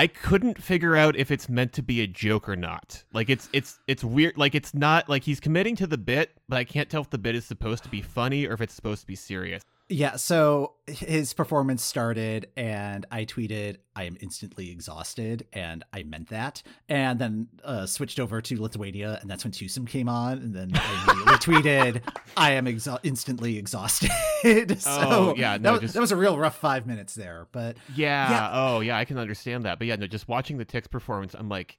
I 0.00 0.06
couldn't 0.06 0.62
figure 0.62 0.96
out 0.96 1.14
if 1.14 1.30
it's 1.30 1.46
meant 1.46 1.74
to 1.74 1.82
be 1.82 2.00
a 2.00 2.06
joke 2.06 2.48
or 2.48 2.56
not. 2.56 3.04
Like 3.12 3.28
it's 3.28 3.50
it's 3.52 3.80
it's 3.86 4.02
weird. 4.02 4.38
Like 4.38 4.54
it's 4.54 4.72
not 4.72 5.10
like 5.10 5.24
he's 5.24 5.40
committing 5.40 5.76
to 5.76 5.86
the 5.86 5.98
bit, 5.98 6.30
but 6.48 6.56
I 6.56 6.64
can't 6.64 6.88
tell 6.88 7.02
if 7.02 7.10
the 7.10 7.18
bit 7.18 7.34
is 7.34 7.44
supposed 7.44 7.82
to 7.82 7.90
be 7.90 8.00
funny 8.00 8.46
or 8.46 8.54
if 8.54 8.62
it's 8.62 8.72
supposed 8.72 9.02
to 9.02 9.06
be 9.06 9.14
serious. 9.14 9.62
Yeah, 9.92 10.14
so 10.16 10.74
his 10.86 11.32
performance 11.32 11.82
started, 11.82 12.46
and 12.56 13.04
I 13.10 13.24
tweeted, 13.24 13.78
I 13.96 14.04
am 14.04 14.16
instantly 14.20 14.70
exhausted, 14.70 15.48
and 15.52 15.84
I 15.92 16.04
meant 16.04 16.28
that. 16.28 16.62
And 16.88 17.18
then 17.18 17.48
uh, 17.64 17.86
switched 17.86 18.20
over 18.20 18.40
to 18.40 18.62
Lithuania, 18.62 19.18
and 19.20 19.28
that's 19.28 19.42
when 19.42 19.52
Tusum 19.52 19.88
came 19.88 20.08
on, 20.08 20.38
and 20.38 20.54
then 20.54 20.70
I 20.74 21.02
immediately 21.12 21.32
tweeted, 21.62 22.02
I 22.36 22.52
am 22.52 22.68
instantly 23.02 23.58
exhausted. 23.58 24.10
so 24.80 24.90
Oh, 24.90 25.34
yeah, 25.36 25.56
no, 25.56 25.62
that, 25.62 25.72
was, 25.72 25.80
just- 25.80 25.94
that 25.94 26.00
was 26.00 26.12
a 26.12 26.16
real 26.16 26.38
rough 26.38 26.56
five 26.56 26.86
minutes 26.86 27.14
there. 27.16 27.48
But 27.50 27.76
Yeah. 27.96 28.30
Yeah. 28.30 28.50
Oh, 28.52 28.80
yeah. 28.80 28.96
I 28.96 29.04
can 29.04 29.18
understand 29.18 29.64
that. 29.64 29.78
But 29.78 29.88
yeah, 29.88 29.96
no. 29.96 30.06
Just 30.06 30.28
watching 30.28 30.56
the 30.56 30.64
Tix 30.64 30.88
performance, 30.88 31.34
I'm 31.34 31.48
like, 31.48 31.78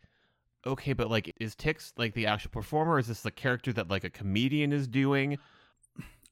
okay, 0.68 0.92
but 0.92 1.10
like, 1.10 1.34
is 1.40 1.56
Tix 1.56 1.94
like 1.96 2.14
the 2.14 2.26
actual 2.28 2.52
performer? 2.52 3.00
Is 3.00 3.08
this 3.08 3.22
the 3.22 3.32
character 3.32 3.72
that 3.74 3.90
like 3.90 4.04
a 4.04 4.10
comedian 4.10 4.74
is 4.74 4.86
doing? 4.88 5.38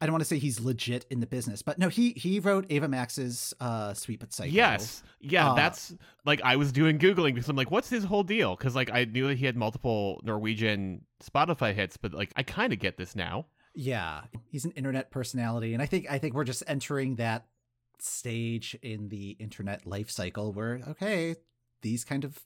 I 0.01 0.05
don't 0.05 0.13
want 0.13 0.21
to 0.21 0.25
say 0.25 0.37
he's 0.37 0.61
legit 0.61 1.05
in 1.09 1.19
the 1.19 1.27
business, 1.27 1.61
but 1.61 1.77
no, 1.77 1.89
he 1.89 2.11
he 2.11 2.39
wrote 2.39 2.65
Ava 2.69 2.87
Max's 2.87 3.53
uh, 3.59 3.93
Sweet 3.93 4.19
But 4.21 4.31
Psycho. 4.31 4.51
Yes. 4.51 5.03
Yeah, 5.19 5.51
Uh, 5.51 5.55
that's 5.55 5.93
like 6.25 6.41
I 6.43 6.55
was 6.55 6.71
doing 6.71 6.97
googling 6.99 7.33
because 7.33 7.49
I'm 7.49 7.57
like, 7.57 7.69
what's 7.69 7.89
his 7.89 8.05
whole 8.05 8.23
deal? 8.23 8.55
Because 8.55 8.75
like 8.75 8.89
I 8.91 9.03
knew 9.05 9.27
that 9.27 9.37
he 9.37 9.45
had 9.45 9.57
multiple 9.57 10.21
Norwegian 10.23 11.01
Spotify 11.21 11.73
hits, 11.73 11.97
but 11.97 12.13
like 12.13 12.31
I 12.37 12.43
kind 12.43 12.71
of 12.71 12.79
get 12.79 12.97
this 12.97 13.15
now. 13.15 13.47
Yeah, 13.75 14.21
he's 14.49 14.65
an 14.65 14.71
internet 14.71 15.11
personality, 15.11 15.73
and 15.73 15.81
I 15.81 15.85
think 15.85 16.09
I 16.09 16.17
think 16.17 16.33
we're 16.33 16.43
just 16.45 16.63
entering 16.65 17.15
that 17.15 17.47
stage 17.99 18.77
in 18.81 19.09
the 19.09 19.31
internet 19.31 19.85
life 19.85 20.09
cycle 20.09 20.53
where 20.53 20.81
okay, 20.87 21.35
these 21.81 22.05
kind 22.05 22.23
of 22.23 22.39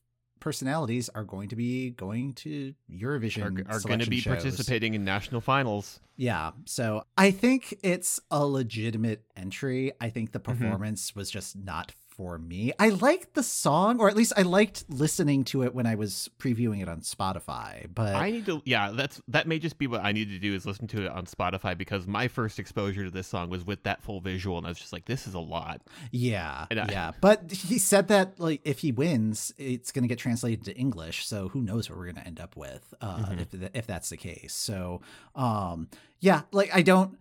personalities 0.43 1.07
are 1.15 1.23
going 1.23 1.47
to 1.47 1.55
be 1.55 1.91
going 1.91 2.33
to 2.33 2.73
Eurovision 2.91 3.65
Are, 3.69 3.77
are 3.77 3.79
going 3.79 3.99
to 3.99 4.09
be 4.09 4.19
shows. 4.19 4.33
participating 4.35 4.93
in 4.93 5.05
national 5.05 5.39
finals. 5.39 6.01
Yeah. 6.17 6.51
So 6.65 7.05
I 7.17 7.31
think 7.31 7.73
it's 7.81 8.19
a 8.29 8.45
legitimate 8.45 9.23
entry. 9.37 9.93
I 10.01 10.09
think 10.09 10.31
the 10.33 10.39
Mm-hmm. 10.43 10.61
performance 10.61 11.15
was 11.15 11.31
just 11.31 11.55
not 11.55 11.93
for 12.13 12.37
me. 12.37 12.71
I 12.79 12.89
liked 12.89 13.33
the 13.33 13.43
song, 13.43 13.99
or 13.99 14.07
at 14.09 14.15
least 14.15 14.33
I 14.37 14.43
liked 14.43 14.85
listening 14.89 15.43
to 15.45 15.63
it 15.63 15.73
when 15.73 15.85
I 15.87 15.95
was 15.95 16.29
previewing 16.39 16.81
it 16.81 16.87
on 16.87 17.01
Spotify. 17.01 17.87
But 17.93 18.15
I 18.15 18.29
need 18.31 18.45
to, 18.45 18.61
yeah, 18.65 18.91
that's 18.91 19.21
that 19.29 19.47
may 19.47 19.59
just 19.59 19.77
be 19.77 19.87
what 19.87 20.03
I 20.05 20.11
need 20.11 20.29
to 20.29 20.39
do 20.39 20.53
is 20.53 20.65
listen 20.65 20.87
to 20.89 21.05
it 21.05 21.11
on 21.11 21.25
Spotify 21.25 21.77
because 21.77 22.05
my 22.07 22.27
first 22.27 22.59
exposure 22.59 23.03
to 23.03 23.09
this 23.11 23.27
song 23.27 23.49
was 23.49 23.65
with 23.65 23.83
that 23.83 24.01
full 24.03 24.21
visual, 24.21 24.57
and 24.57 24.65
I 24.65 24.69
was 24.69 24.77
just 24.77 24.93
like, 24.93 25.05
this 25.05 25.25
is 25.27 25.33
a 25.33 25.39
lot. 25.39 25.81
yeah, 26.11 26.67
I- 26.71 26.73
yeah. 26.73 27.11
But 27.21 27.51
he 27.51 27.77
said 27.79 28.07
that 28.09 28.39
like 28.39 28.61
if 28.63 28.79
he 28.79 28.91
wins, 28.91 29.53
it's 29.57 29.91
going 29.91 30.03
to 30.03 30.07
get 30.07 30.19
translated 30.19 30.65
to 30.65 30.75
English. 30.75 31.25
So 31.25 31.49
who 31.49 31.61
knows 31.61 31.89
what 31.89 31.97
we're 31.97 32.05
going 32.05 32.15
to 32.17 32.27
end 32.27 32.39
up 32.39 32.55
with 32.55 32.93
uh, 33.01 33.17
Mhm. 33.25 33.41
if 33.41 33.69
if 33.75 33.87
that's 33.87 34.09
the 34.09 34.17
case. 34.17 34.53
So 34.53 35.01
um, 35.35 35.87
yeah, 36.19 36.41
like 36.51 36.69
I 36.75 36.81
don't. 36.81 37.17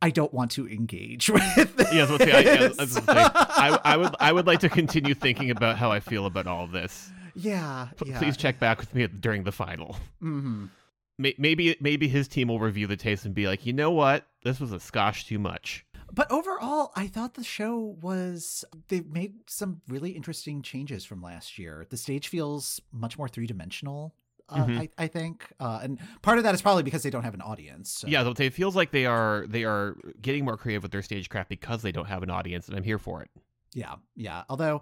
I 0.00 0.10
don't 0.10 0.32
want 0.32 0.50
to 0.52 0.68
engage 0.68 1.28
with 1.30 1.76
this. 1.76 1.92
Yeah, 1.92 2.04
I 2.08 2.18
say, 2.18 2.32
I, 2.32 2.40
yeah, 2.40 2.62
I, 2.62 2.68
was 2.82 2.96
about 2.96 3.16
to 3.16 3.52
say, 3.52 3.62
I, 3.62 3.80
I 3.84 3.96
would, 3.96 4.14
I 4.20 4.32
would 4.32 4.46
like 4.46 4.60
to 4.60 4.68
continue 4.68 5.14
thinking 5.14 5.50
about 5.50 5.76
how 5.76 5.90
I 5.90 6.00
feel 6.00 6.26
about 6.26 6.46
all 6.46 6.64
of 6.64 6.70
this. 6.72 7.10
yeah, 7.34 7.88
P- 8.02 8.10
yeah. 8.10 8.18
Please 8.18 8.36
check 8.36 8.58
back 8.60 8.78
with 8.78 8.94
me 8.94 9.06
during 9.06 9.44
the 9.44 9.52
final. 9.52 9.96
hmm 10.20 10.66
May- 11.18 11.34
Maybe, 11.36 11.76
maybe 11.80 12.06
his 12.06 12.28
team 12.28 12.46
will 12.48 12.60
review 12.60 12.86
the 12.86 12.96
taste 12.96 13.24
and 13.24 13.34
be 13.34 13.48
like, 13.48 13.66
you 13.66 13.72
know 13.72 13.90
what, 13.90 14.24
this 14.44 14.60
was 14.60 14.72
a 14.72 14.76
skosh 14.76 15.26
too 15.26 15.38
much. 15.40 15.84
But 16.12 16.30
overall, 16.30 16.92
I 16.96 17.06
thought 17.08 17.34
the 17.34 17.44
show 17.44 17.96
was 18.00 18.64
they 18.88 19.00
made 19.00 19.34
some 19.46 19.82
really 19.88 20.12
interesting 20.12 20.62
changes 20.62 21.04
from 21.04 21.20
last 21.20 21.58
year. 21.58 21.86
The 21.90 21.96
stage 21.96 22.28
feels 22.28 22.80
much 22.92 23.18
more 23.18 23.28
three 23.28 23.46
dimensional. 23.46 24.14
Uh, 24.48 24.64
Mhm. 24.64 24.78
I, 24.80 24.88
I 24.96 25.06
think, 25.08 25.52
uh, 25.60 25.80
and 25.82 25.98
part 26.22 26.38
of 26.38 26.44
that 26.44 26.54
is 26.54 26.62
probably 26.62 26.82
because 26.82 27.02
they 27.02 27.10
don't 27.10 27.24
have 27.24 27.34
an 27.34 27.42
audience. 27.42 27.90
so- 27.90 28.08
Yeah, 28.08 28.18
I 28.18 28.22
was 28.22 28.26
about 28.28 28.36
to 28.36 28.42
say, 28.42 28.46
it 28.46 28.54
feels 28.54 28.74
like 28.74 28.90
they 28.92 29.04
are, 29.06 29.44
they 29.48 29.64
are 29.64 29.96
getting 30.22 30.44
more 30.44 30.56
creative 30.56 30.82
with 30.82 30.92
their 30.92 31.02
stagecraft 31.02 31.48
because 31.50 31.82
they 31.82 31.92
don't 31.92 32.06
have 32.08 32.22
an 32.22 32.30
audience, 32.30 32.66
and 32.68 32.76
I'm 32.76 32.82
here 32.84 32.98
for 32.98 33.22
it. 33.22 33.30
yeah, 33.74 33.96
yeah. 34.16 34.44
Although 34.48 34.80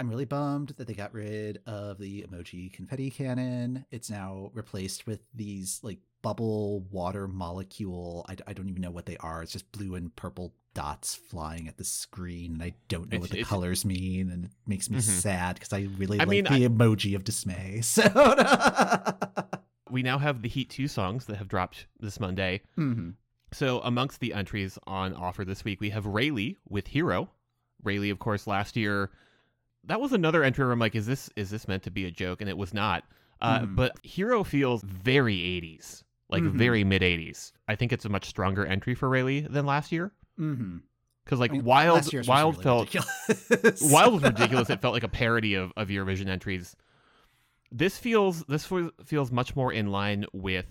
I'm 0.00 0.08
really 0.08 0.24
bummed 0.24 0.70
that 0.78 0.88
they 0.88 0.94
got 0.94 1.14
rid 1.14 1.60
of 1.66 1.98
the 1.98 2.22
emoji 2.28 2.72
confetti 2.72 3.08
cannon. 3.10 3.84
It's 3.92 4.10
now 4.10 4.50
replaced 4.54 5.06
with 5.06 5.20
these 5.32 5.78
like 5.84 6.00
bubble 6.22 6.80
water 6.90 7.28
molecule. 7.28 8.26
I, 8.28 8.36
I 8.48 8.52
don't 8.52 8.68
even 8.68 8.82
know 8.82 8.90
what 8.90 9.06
they 9.06 9.16
are. 9.18 9.42
It's 9.42 9.52
just 9.52 9.70
blue 9.70 9.94
and 9.94 10.14
purple 10.16 10.54
dots 10.74 11.14
flying 11.14 11.68
at 11.68 11.76
the 11.76 11.84
screen, 11.84 12.54
and 12.54 12.62
I 12.62 12.74
don't 12.88 13.10
know 13.10 13.16
It's- 13.16 13.20
what 13.20 13.30
the 13.30 13.42
colors 13.44 13.84
mean, 13.84 14.30
and 14.30 14.46
it 14.46 14.50
makes 14.66 14.88
me 14.90 14.98
Mhm. 14.98 15.02
sad 15.02 15.54
because 15.56 15.72
I 15.72 15.82
really 15.98 16.18
I 16.18 16.24
like 16.24 16.28
mean, 16.28 16.44
the 16.44 16.68
emoji 16.68 17.14
of 17.14 17.24
dismay. 17.24 17.80
So. 17.92 18.02
We 19.90 20.02
now 20.02 20.18
have 20.18 20.40
the 20.40 20.48
Heat 20.48 20.70
2 20.70 20.88
songs 20.88 21.26
that 21.26 21.36
have 21.36 21.48
dropped 21.48 21.86
this 22.00 22.18
Monday. 22.18 22.62
Mhm. 22.78 23.14
So 23.52 23.80
amongst 23.80 24.20
the 24.20 24.32
entries 24.32 24.78
on 24.86 25.12
offer 25.12 25.44
this 25.44 25.64
week, 25.64 25.80
we 25.82 25.90
have 25.90 26.04
Raylee 26.04 26.56
with 26.66 26.86
Hero. 26.88 27.30
Raylee, 27.84 28.10
of 28.10 28.18
course, 28.18 28.46
last 28.46 28.74
year. 28.76 29.10
That 29.84 30.00
was 30.00 30.12
another 30.12 30.42
entry 30.44 30.64
where 30.64 30.72
I'm 30.72 30.78
like, 30.78 30.94
is 30.94 31.04
this 31.06 31.28
is 31.36 31.50
this 31.50 31.68
meant 31.68 31.82
to 31.82 31.90
be 31.90 32.06
a 32.06 32.10
joke? 32.10 32.40
And 32.40 32.48
it 32.48 32.56
was 32.56 32.72
not. 32.72 33.04
Uh, 33.42 33.60
Mhm. 33.60 33.76
But 33.76 33.98
Hero 34.02 34.44
feels 34.44 34.82
very 34.82 35.34
80s, 35.42 36.04
like 36.30 36.42
Mhm. 36.42 36.52
very 36.52 36.84
mid 36.84 37.02
80s. 37.02 37.52
I 37.68 37.74
think 37.74 37.92
it's 37.92 38.06
a 38.06 38.08
much 38.08 38.24
stronger 38.26 38.64
entry 38.64 38.94
for 38.94 39.10
Raylee 39.10 39.46
than 39.52 39.66
last 39.66 39.92
year 39.92 40.12
Mhm. 40.38 40.80
because 41.24 41.38
like 41.40 41.50
I 41.50 41.54
mean, 41.54 41.64
Wild 41.64 41.94
last 41.96 42.12
year's 42.12 42.24
was 42.24 42.28
Wild 42.28 42.54
really 42.54 42.62
felt 42.64 42.94
ridiculous. 42.94 43.80
Wild 43.92 44.14
was 44.14 44.22
ridiculous. 44.32 44.70
It 44.70 44.80
felt 44.80 44.94
like 44.94 45.02
a 45.04 45.08
parody 45.08 45.54
of, 45.54 45.72
of 45.76 45.88
Eurovision 45.88 46.28
entries. 46.28 46.74
This 47.70 47.96
feels 47.98 48.44
this 48.44 48.66
feels 49.06 49.32
much 49.32 49.56
more 49.56 49.72
in 49.72 49.86
line 49.90 50.26
with 50.32 50.66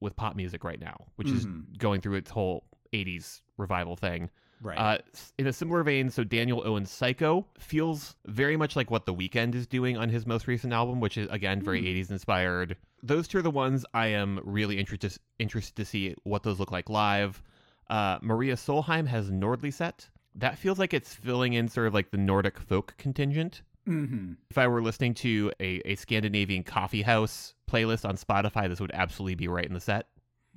with 0.00 0.16
pop 0.16 0.34
music 0.34 0.64
right 0.64 0.80
now, 0.80 0.96
which 1.16 1.28
Mhm. 1.28 1.36
is 1.36 1.46
going 1.78 2.00
through 2.00 2.16
its 2.16 2.30
whole 2.30 2.64
'80s 2.92 3.42
revival 3.56 3.96
thing. 3.96 4.30
right. 4.62 4.76
Uh, 4.78 4.98
in 5.38 5.46
a 5.46 5.52
similar 5.54 5.82
vein, 5.82 6.10
so 6.10 6.22
Daniel 6.24 6.62
Owen's 6.66 6.90
"Psycho" 6.90 7.46
feels 7.58 8.16
very 8.26 8.56
much 8.58 8.76
like 8.76 8.90
what 8.90 9.06
The 9.06 9.14
Weeknd 9.14 9.54
is 9.54 9.66
doing 9.66 9.96
on 9.96 10.10
his 10.10 10.26
most 10.26 10.46
recent 10.46 10.72
album, 10.74 11.00
which 11.00 11.16
is 11.16 11.28
again 11.30 11.62
very 11.62 11.80
Hmm. 11.80 11.86
'80s 11.86 12.10
inspired. 12.10 12.76
Those 13.02 13.26
two 13.28 13.38
are 13.38 13.42
the 13.42 13.50
ones 13.50 13.86
I 13.94 14.08
am 14.08 14.38
really 14.44 14.78
interested 14.78 15.18
interested 15.38 15.76
to 15.76 15.84
see 15.86 16.14
what 16.24 16.42
those 16.42 16.58
look 16.58 16.70
like 16.72 16.90
live. 16.90 17.42
Uh, 17.90 18.18
Maria 18.22 18.54
Solheim 18.54 19.06
has 19.06 19.30
Nordlyset. 19.30 20.08
That 20.36 20.56
feels 20.56 20.78
like 20.78 20.94
it's 20.94 21.12
filling 21.12 21.52
in 21.54 21.68
sort 21.68 21.88
of 21.88 21.92
like 21.94 22.10
the 22.12 22.16
Nordic 22.16 22.58
folk 22.58 22.94
contingent. 22.96 23.62
Mhm. 23.86 24.36
If 24.48 24.56
I 24.58 24.68
were 24.68 24.80
listening 24.80 25.14
to 25.14 25.50
a, 25.58 25.82
a 25.84 25.96
Scandinavian 25.96 26.62
coffee 26.62 27.02
house 27.02 27.54
playlist 27.68 28.08
on 28.08 28.16
Spotify, 28.16 28.68
this 28.68 28.80
would 28.80 28.92
absolutely 28.94 29.34
be 29.34 29.48
right 29.48 29.64
in 29.66 29.74
the 29.74 29.80
set. 29.80 30.06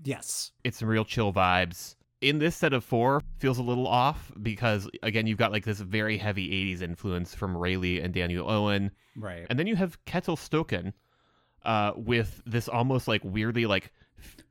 Yes. 0.03 0.51
It's 0.63 0.77
some 0.77 0.87
real 0.87 1.05
chill 1.05 1.33
vibes. 1.33 1.95
In 2.21 2.39
this 2.39 2.55
set 2.55 2.71
of 2.73 2.83
four, 2.85 3.21
feels 3.39 3.57
a 3.57 3.63
little 3.63 3.87
off 3.87 4.31
because 4.41 4.87
again, 5.01 5.25
you've 5.27 5.37
got 5.39 5.51
like 5.51 5.65
this 5.65 5.79
very 5.79 6.17
heavy 6.17 6.49
'80s 6.75 6.81
influence 6.81 7.33
from 7.35 7.55
Raylee 7.55 8.03
and 8.03 8.13
Daniel 8.13 8.49
Owen, 8.49 8.91
Right. 9.15 9.45
and 9.49 9.57
then 9.59 9.67
you 9.67 9.75
have 9.75 9.97
Ketil 10.05 10.37
Stokkan 10.37 10.93
uh, 11.65 11.93
with 11.95 12.41
this 12.45 12.69
almost 12.69 13.07
like 13.07 13.21
weirdly 13.25 13.65
like 13.65 13.91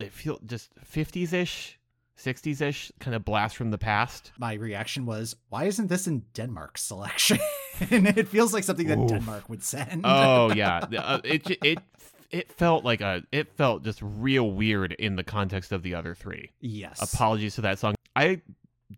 it 0.00 0.12
feel 0.12 0.38
just 0.44 0.70
50s 0.84 1.32
ish, 1.32 1.78
60s 2.22 2.60
ish 2.60 2.92
kind 3.00 3.14
of 3.14 3.24
blast 3.24 3.56
from 3.56 3.70
the 3.70 3.78
past. 3.78 4.32
My 4.38 4.54
reaction 4.54 5.06
was, 5.06 5.36
why 5.48 5.64
isn't 5.64 5.88
this 5.88 6.06
in 6.06 6.24
Denmark's 6.34 6.82
selection? 6.82 7.38
it 7.80 8.28
feels 8.28 8.52
like 8.52 8.64
something 8.64 8.86
that 8.88 8.98
Oof. 8.98 9.08
Denmark 9.08 9.48
would 9.48 9.62
send. 9.62 10.02
Oh 10.04 10.52
yeah, 10.54 10.84
uh, 10.98 11.20
it 11.24 11.50
it 11.62 11.78
it 12.30 12.52
felt 12.52 12.84
like 12.84 13.00
a 13.00 13.22
it 13.32 13.52
felt 13.56 13.82
just 13.82 14.00
real 14.02 14.50
weird 14.50 14.92
in 14.92 15.16
the 15.16 15.24
context 15.24 15.72
of 15.72 15.82
the 15.82 15.94
other 15.94 16.14
three. 16.14 16.50
yes. 16.60 17.00
Apologies 17.12 17.54
to 17.56 17.60
that 17.62 17.78
song. 17.78 17.94
I 18.14 18.40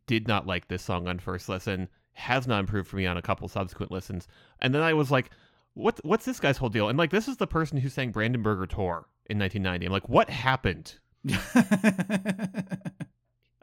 did 0.07 0.29
not 0.29 0.47
like 0.47 0.69
this 0.69 0.83
song 0.83 1.09
on 1.09 1.19
first 1.19 1.49
listen. 1.49 1.89
Has 2.13 2.47
not 2.47 2.61
improved 2.61 2.89
for 2.89 2.97
me 2.97 3.07
on 3.07 3.17
a 3.17 3.23
couple 3.23 3.49
subsequent 3.49 3.91
listens. 3.91 4.29
And 4.61 4.73
then 4.73 4.83
I 4.83 4.93
was 4.95 5.11
like, 5.11 5.31
what 5.75 5.99
what's 6.05 6.25
this 6.25 6.39
guy's 6.41 6.57
whole 6.57 6.69
deal? 6.69 6.89
And 6.89 6.99
like 6.99 7.11
this 7.11 7.27
is 7.29 7.37
the 7.37 7.47
person 7.47 7.79
who 7.79 7.89
sang 7.89 8.13
Brandenburger 8.13 8.69
Tor 8.69 9.09
in 9.27 9.39
1990. 9.39 9.87
I'm 9.87 9.93
like, 9.93 10.09
what 10.09 10.31
happened? 10.31 10.95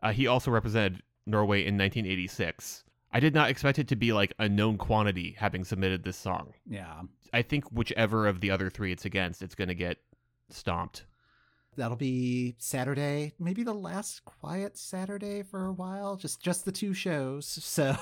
Uh, 0.01 0.11
he 0.11 0.27
also 0.27 0.51
represented 0.51 1.01
Norway 1.25 1.59
in 1.59 1.77
1986. 1.77 2.83
I 3.13 3.19
did 3.19 3.33
not 3.33 3.49
expect 3.49 3.77
it 3.77 3.87
to 3.89 3.95
be 3.95 4.13
like 4.13 4.33
a 4.39 4.47
known 4.47 4.77
quantity 4.77 5.35
having 5.37 5.63
submitted 5.63 6.03
this 6.03 6.17
song. 6.17 6.53
yeah. 6.67 7.01
I 7.33 7.41
think 7.43 7.71
whichever 7.71 8.27
of 8.27 8.41
the 8.41 8.51
other 8.51 8.69
three 8.69 8.91
it's 8.91 9.05
against, 9.05 9.41
it's 9.41 9.55
going 9.55 9.69
to 9.69 9.75
get 9.75 9.99
stomped. 10.49 11.05
That'll 11.77 11.95
be 11.95 12.55
Saturday, 12.57 13.33
maybe 13.39 13.63
the 13.63 13.73
last 13.73 14.25
quiet 14.25 14.77
Saturday 14.77 15.41
for 15.41 15.65
a 15.65 15.71
while. 15.71 16.17
Just 16.17 16.41
just 16.41 16.65
the 16.65 16.71
two 16.71 16.93
shows. 16.93 17.59
So, 17.71 17.95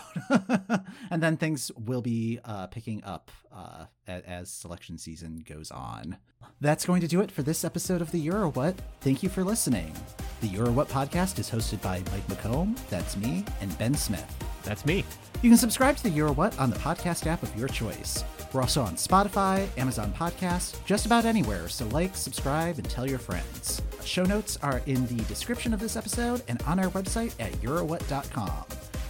and 1.12 1.21
then 1.21 1.38
things 1.38 1.71
will 1.77 2.01
be 2.01 2.39
uh, 2.43 2.67
picking 2.67 3.03
up 3.03 3.29
uh, 3.55 3.86
as 4.08 4.49
selection 4.49 4.97
season 4.97 5.43
goes 5.47 5.69
on. 5.69 6.17
That's 6.60 6.86
going 6.86 7.01
to 7.01 7.08
do 7.08 7.21
it 7.21 7.32
for 7.32 7.43
this 7.43 7.63
episode 7.63 8.01
of 8.01 8.12
the 8.12 8.17
Euro 8.19 8.49
What. 8.49 8.75
Thank 9.01 9.21
you 9.21 9.29
for 9.29 9.43
listening. 9.43 9.93
The 10.41 10.47
Euro 10.47 10.71
What 10.71 10.89
podcast 10.89 11.38
is 11.38 11.49
hosted 11.49 11.82
by 11.82 11.99
Mike 12.12 12.27
McComb, 12.27 12.75
that's 12.89 13.15
me, 13.15 13.45
and 13.62 13.77
Ben 13.77 13.93
Smith. 13.93 14.36
That's 14.63 14.86
me. 14.86 15.05
You 15.41 15.49
can 15.51 15.58
subscribe 15.58 15.95
to 15.97 16.03
the 16.03 16.10
Euro 16.10 16.34
What 16.34 16.58
on 16.60 16.69
the 16.71 16.79
podcast 16.79 17.27
app 17.27 17.43
of 17.43 17.55
your 17.58 17.67
choice. 17.67 18.23
We're 18.51 18.62
also 18.62 18.81
on 18.81 18.95
Spotify, 18.95 19.67
Amazon 19.77 20.12
Podcasts, 20.12 20.83
just 20.85 21.05
about 21.05 21.25
anywhere, 21.25 21.69
so 21.69 21.88
like, 21.89 22.15
subscribe, 22.15 22.79
and 22.79 22.89
tell 22.89 23.07
your 23.07 23.19
friends. 23.19 23.81
Show 24.03 24.23
notes 24.23 24.57
are 24.63 24.81
in 24.88 25.05
the 25.05 25.23
description 25.25 25.73
of 25.73 25.79
this 25.79 25.95
episode 25.95 26.41
and 26.47 26.62
on 26.63 26.79
our 26.79 26.89
website 26.89 27.33
at 27.39 27.51
eurowhat.com. 27.62 28.65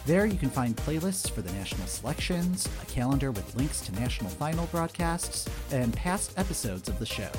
There 0.06 0.26
you 0.26 0.38
can 0.38 0.50
find 0.50 0.76
playlists 0.76 1.30
for 1.30 1.42
the 1.42 1.52
national 1.54 1.88
selections, 1.88 2.68
a 2.82 2.86
calendar 2.88 3.32
with 3.32 3.56
links 3.56 3.80
to 3.82 3.94
national 3.94 4.30
final 4.32 4.66
broadcasts, 4.68 5.48
and 5.72 5.94
past 5.94 6.38
episodes 6.38 6.90
of 6.90 7.00
the 7.00 7.06
show. 7.06 7.30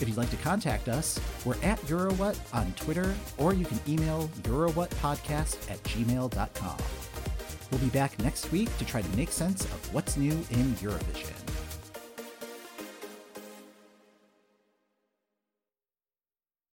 If 0.00 0.08
you'd 0.08 0.16
like 0.16 0.30
to 0.30 0.36
contact 0.36 0.88
us, 0.88 1.18
we're 1.44 1.60
at 1.62 1.80
Eurowhat 1.82 2.36
on 2.52 2.72
Twitter, 2.74 3.14
or 3.38 3.54
you 3.54 3.64
can 3.64 3.80
email 3.88 4.28
eurowhatpodcast 4.42 5.70
at 5.70 5.82
gmail.com. 5.84 6.76
We'll 7.74 7.82
be 7.82 7.90
back 7.90 8.16
next 8.20 8.52
week 8.52 8.68
to 8.78 8.84
try 8.84 9.02
to 9.02 9.16
make 9.16 9.32
sense 9.32 9.64
of 9.64 9.92
what's 9.92 10.16
new 10.16 10.30
in 10.30 10.74
Eurovision. 10.76 11.43